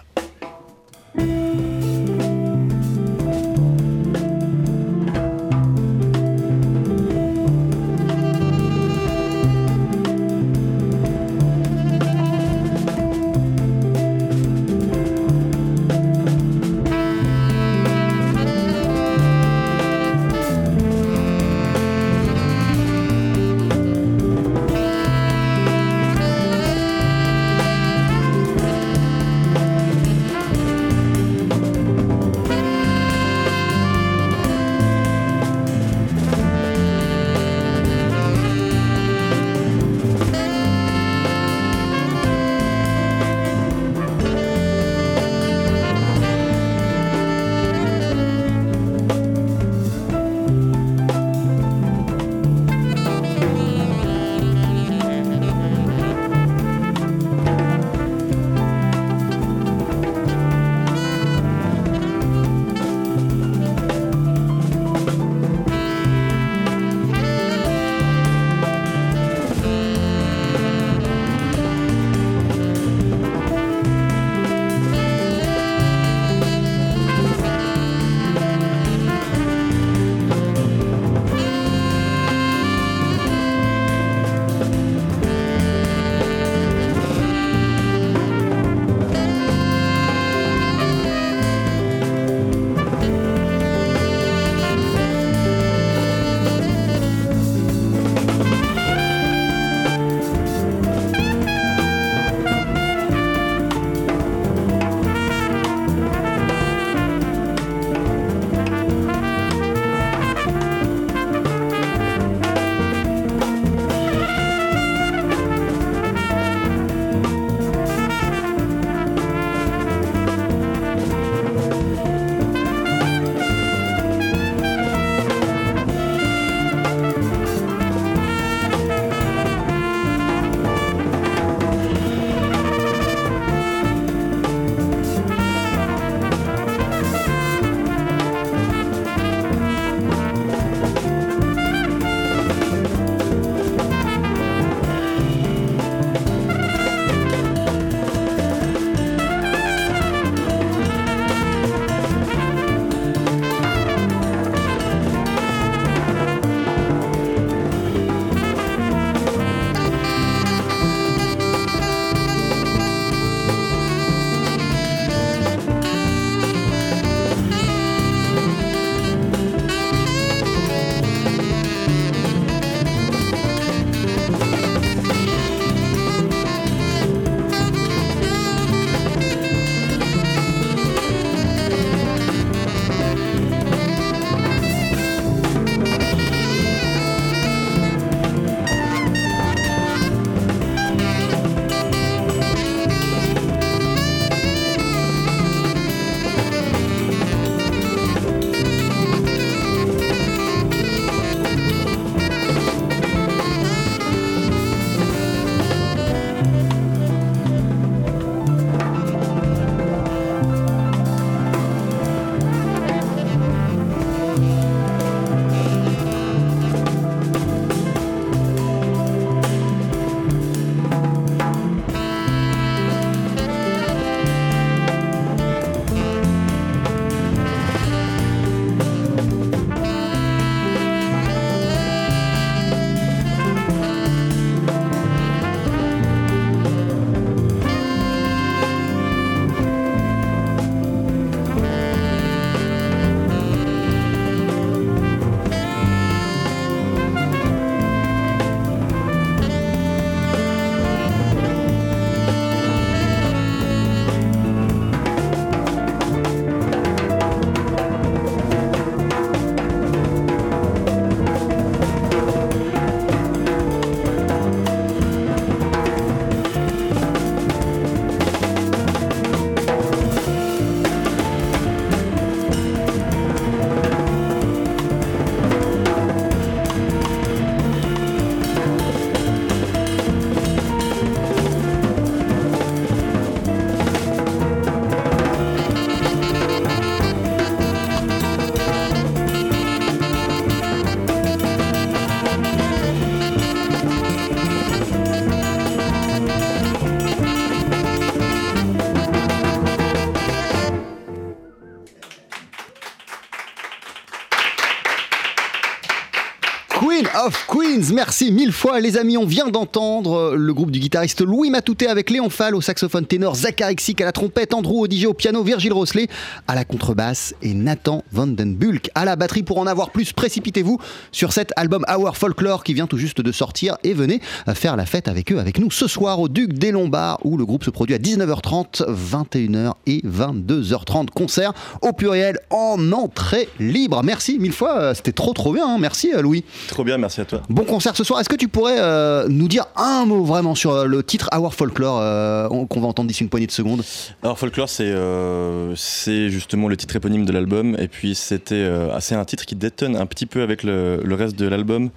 Queen 306.81 307.07
of 307.25 307.47
Queens. 307.47 307.93
Merci 307.95 308.33
mille 308.33 308.51
fois, 308.53 308.81
les 308.81 308.97
amis. 308.97 309.16
On 309.16 309.27
vient 309.27 309.47
d'entendre 309.49 310.35
le 310.35 310.53
groupe 310.53 310.72
du 310.72 310.81
guitariste 310.81 311.20
Louis 311.22 311.49
Matouté 311.49 311.87
avec 311.87 312.11
Léon 312.11 312.31
Fall 312.31 312.55
au 312.57 312.61
saxophone 312.61 313.07
ténor, 313.07 313.37
Xick 313.37 314.01
à 314.01 314.05
la 314.05 314.12
trompette, 314.12 314.53
Andrew 314.55 314.81
Odigé 314.81 315.07
au 315.07 315.14
piano, 315.14 315.43
Virgile 315.45 315.72
Rosselet 315.72 316.09
à 316.49 316.55
la 316.57 316.64
contrebasse 316.64 317.35
et 317.43 317.55
Nathan 317.55 318.03
Vandenbulk 318.12 318.91
à 318.97 319.05
la 319.05 319.14
batterie. 319.14 319.45
Pour 319.45 319.59
en 319.59 319.66
avoir 319.68 319.91
plus, 319.91 320.12
précipitez-vous 320.12 320.79
sur 321.12 321.33
cet 321.33 321.53
album 321.57 321.85
Our 321.89 322.16
Folklore 322.16 322.64
qui 322.64 322.75
vient 322.75 322.89
tout 322.89 322.99
juste 322.99 323.20
de 323.20 323.31
sortir 323.33 323.77
et 323.85 323.95
venez 323.95 324.20
faire 324.55 324.77
la 324.77 324.85
fête 324.85 325.07
avec 325.07 325.33
eux, 325.33 325.39
avec 325.39 325.59
nous 325.61 325.70
ce 325.70 325.87
soir 325.87 326.18
au 326.20 326.29
Duc 326.29 326.55
des 326.55 326.72
Lombards 326.72 327.18
où 327.25 327.37
le 327.37 327.47
groupe 327.47 327.62
se 327.64 327.70
produit 327.70 327.95
à 327.95 327.99
19h30, 327.99 328.85
21h 328.91 329.75
et 329.87 330.03
22h30. 330.05 331.11
Concert 331.11 331.53
au 331.83 331.93
pluriel 331.93 332.39
en 332.51 332.93
entrée 332.93 333.49
libre. 333.61 334.03
Merci 334.03 334.39
mille 334.41 334.53
fois, 334.53 334.95
c'était 334.95 335.12
trop 335.12 335.33
trop 335.33 335.53
bien. 335.53 335.66
hein. 335.66 335.79
Merci 335.79 336.12
euh, 336.12 336.20
Louis. 336.20 336.45
Trop 336.69 336.85
bien, 336.85 336.99
merci 336.99 337.21
à 337.21 337.25
toi. 337.25 337.43
Bon 337.49 337.65
concert 337.65 337.95
ce 337.97 338.05
soir. 338.05 338.21
Est-ce 338.21 338.29
que 338.29 338.37
tu 338.37 338.49
pourrais 338.49 338.77
euh, 338.79 339.27
nous 339.29 339.49
dire 339.49 339.67
un 339.77 340.05
mot 340.07 340.25
vraiment 340.25 340.55
sur 340.55 340.73
euh, 340.73 340.87
le 340.87 341.03
titre 341.03 341.29
Our 341.37 341.53
Folklore 341.55 341.99
euh, 342.01 342.49
on- 342.51 342.67
qu'on 342.67 342.81
va 342.81 342.89
entendre 342.89 343.09
d'ici 343.09 343.23
une 343.23 343.29
poignée 343.29 343.47
de 343.47 343.53
secondes? 343.53 343.83
Alors 344.23 344.39
Folklore, 344.39 344.69
c'est 344.69 344.85
euh, 344.89 345.75
justement 345.75 346.69
le 346.69 346.77
titre 346.77 346.97
éponyme 346.97 347.25
de 347.27 347.33
l'album, 347.33 347.77
et 347.79 347.89
puis 347.89 348.15
c'était 348.15 348.69
c'est 349.01 349.15
un 349.15 349.25
titre 349.25 349.45
qui 349.47 349.55
détonne 349.55 349.97
un 349.97 350.07
petit 350.07 350.27
peu 350.27 350.43
avec 350.43 350.62
le, 350.62 351.01
le 351.05 351.15
reste 351.15 351.37
de 351.39 351.47
l'album, 351.47 351.91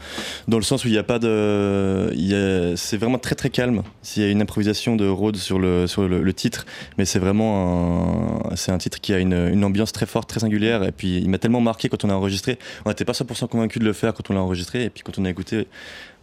dans 0.48 0.58
le 0.58 0.64
sens 0.64 0.84
où 0.84 0.88
il 0.88 0.92
n'y 0.92 0.98
a 0.98 1.04
pas 1.04 1.20
de, 1.20 2.12
il 2.16 2.74
c'est 2.76 2.98
vraiment 2.98 3.18
très 3.18 3.36
très 3.36 3.50
calme. 3.50 3.84
S'il 4.02 4.24
y 4.24 4.26
a 4.26 4.30
une 4.30 4.42
improvisation 4.42 4.96
de 4.96 5.08
Rhodes 5.08 5.38
sur 5.38 5.60
le 5.60 5.88
sur 5.88 6.08
le, 6.08 6.22
le 6.22 6.34
titre, 6.34 6.66
mais 6.98 7.06
c'est 7.06 7.20
vraiment 7.20 8.52
un, 8.52 8.74
un 8.74 8.78
titre 8.78 9.00
qui 9.00 9.14
a 9.14 9.20
une, 9.20 9.34
une 9.34 9.64
ambiance 9.64 9.92
très 9.92 10.06
forte, 10.06 10.30
très 10.30 10.40
singulière, 10.42 10.84
et 10.84 10.92
puis 10.92 11.18
il 11.18 11.30
m'a 11.30 11.38
tellement 11.38 11.62
marqué 11.62 11.90
quand 11.90 12.04
on 12.06 12.10
a 12.10 12.14
enregistré. 12.14 12.60
On 12.86 12.90
n'était 12.90 13.06
pas 13.06 13.14
100% 13.14 13.48
convaincu 13.48 13.80
de 13.80 13.86
le 13.86 13.94
faire 13.94 14.14
quand 14.14 14.30
on 14.30 14.34
l'a 14.34 14.42
et 14.74 14.90
puis 14.90 15.04
quand 15.04 15.18
on 15.18 15.26
a 15.26 15.30
écouté, 15.30 15.68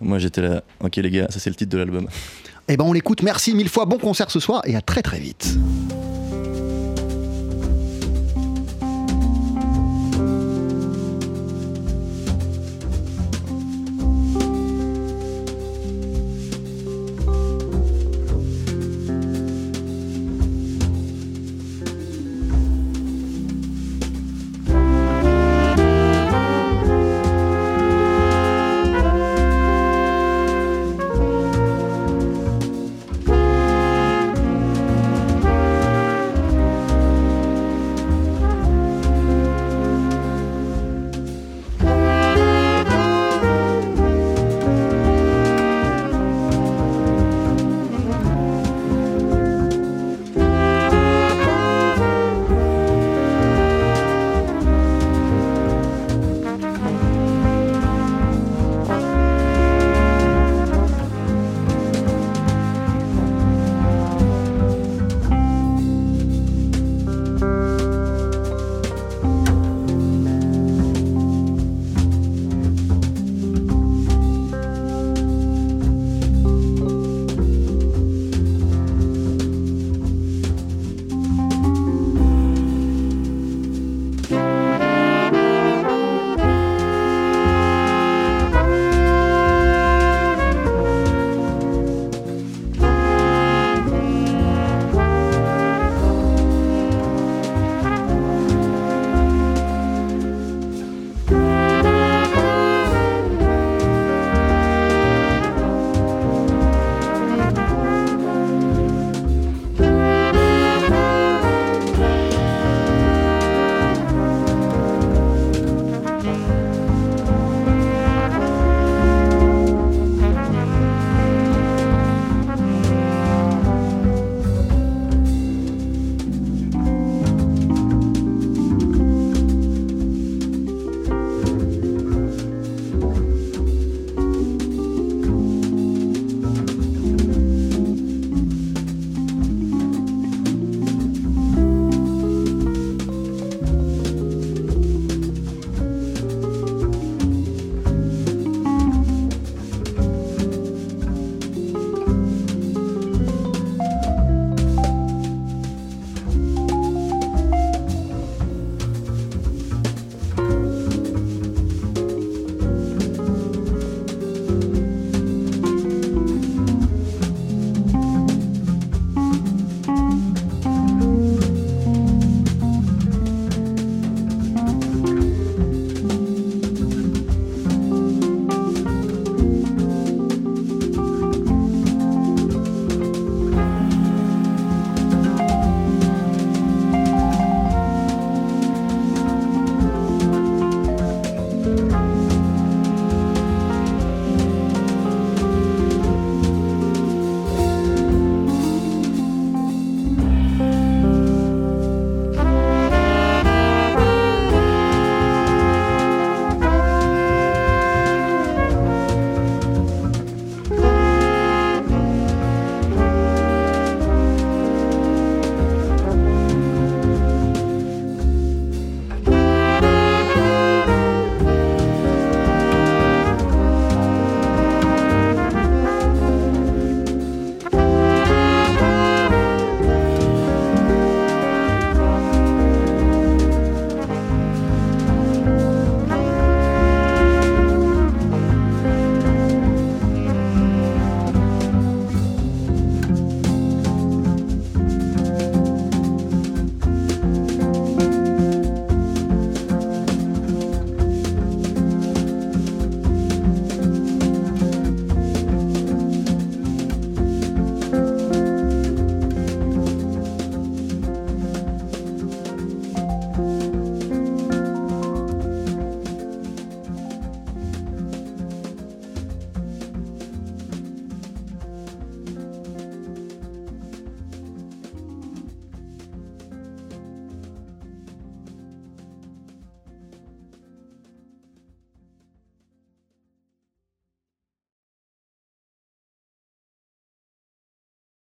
moi 0.00 0.18
j'étais 0.18 0.40
là, 0.40 0.62
ok 0.80 0.96
les 0.96 1.10
gars, 1.10 1.26
ça 1.30 1.38
c'est 1.38 1.50
le 1.50 1.56
titre 1.56 1.72
de 1.72 1.78
l'album. 1.78 2.08
Eh 2.68 2.76
ben 2.76 2.84
on 2.84 2.92
l'écoute. 2.92 3.22
Merci 3.22 3.54
mille 3.54 3.68
fois. 3.68 3.84
Bon 3.84 3.98
concert 3.98 4.30
ce 4.30 4.40
soir 4.40 4.62
et 4.64 4.74
à 4.74 4.80
très 4.80 5.02
très 5.02 5.18
vite. 5.18 5.58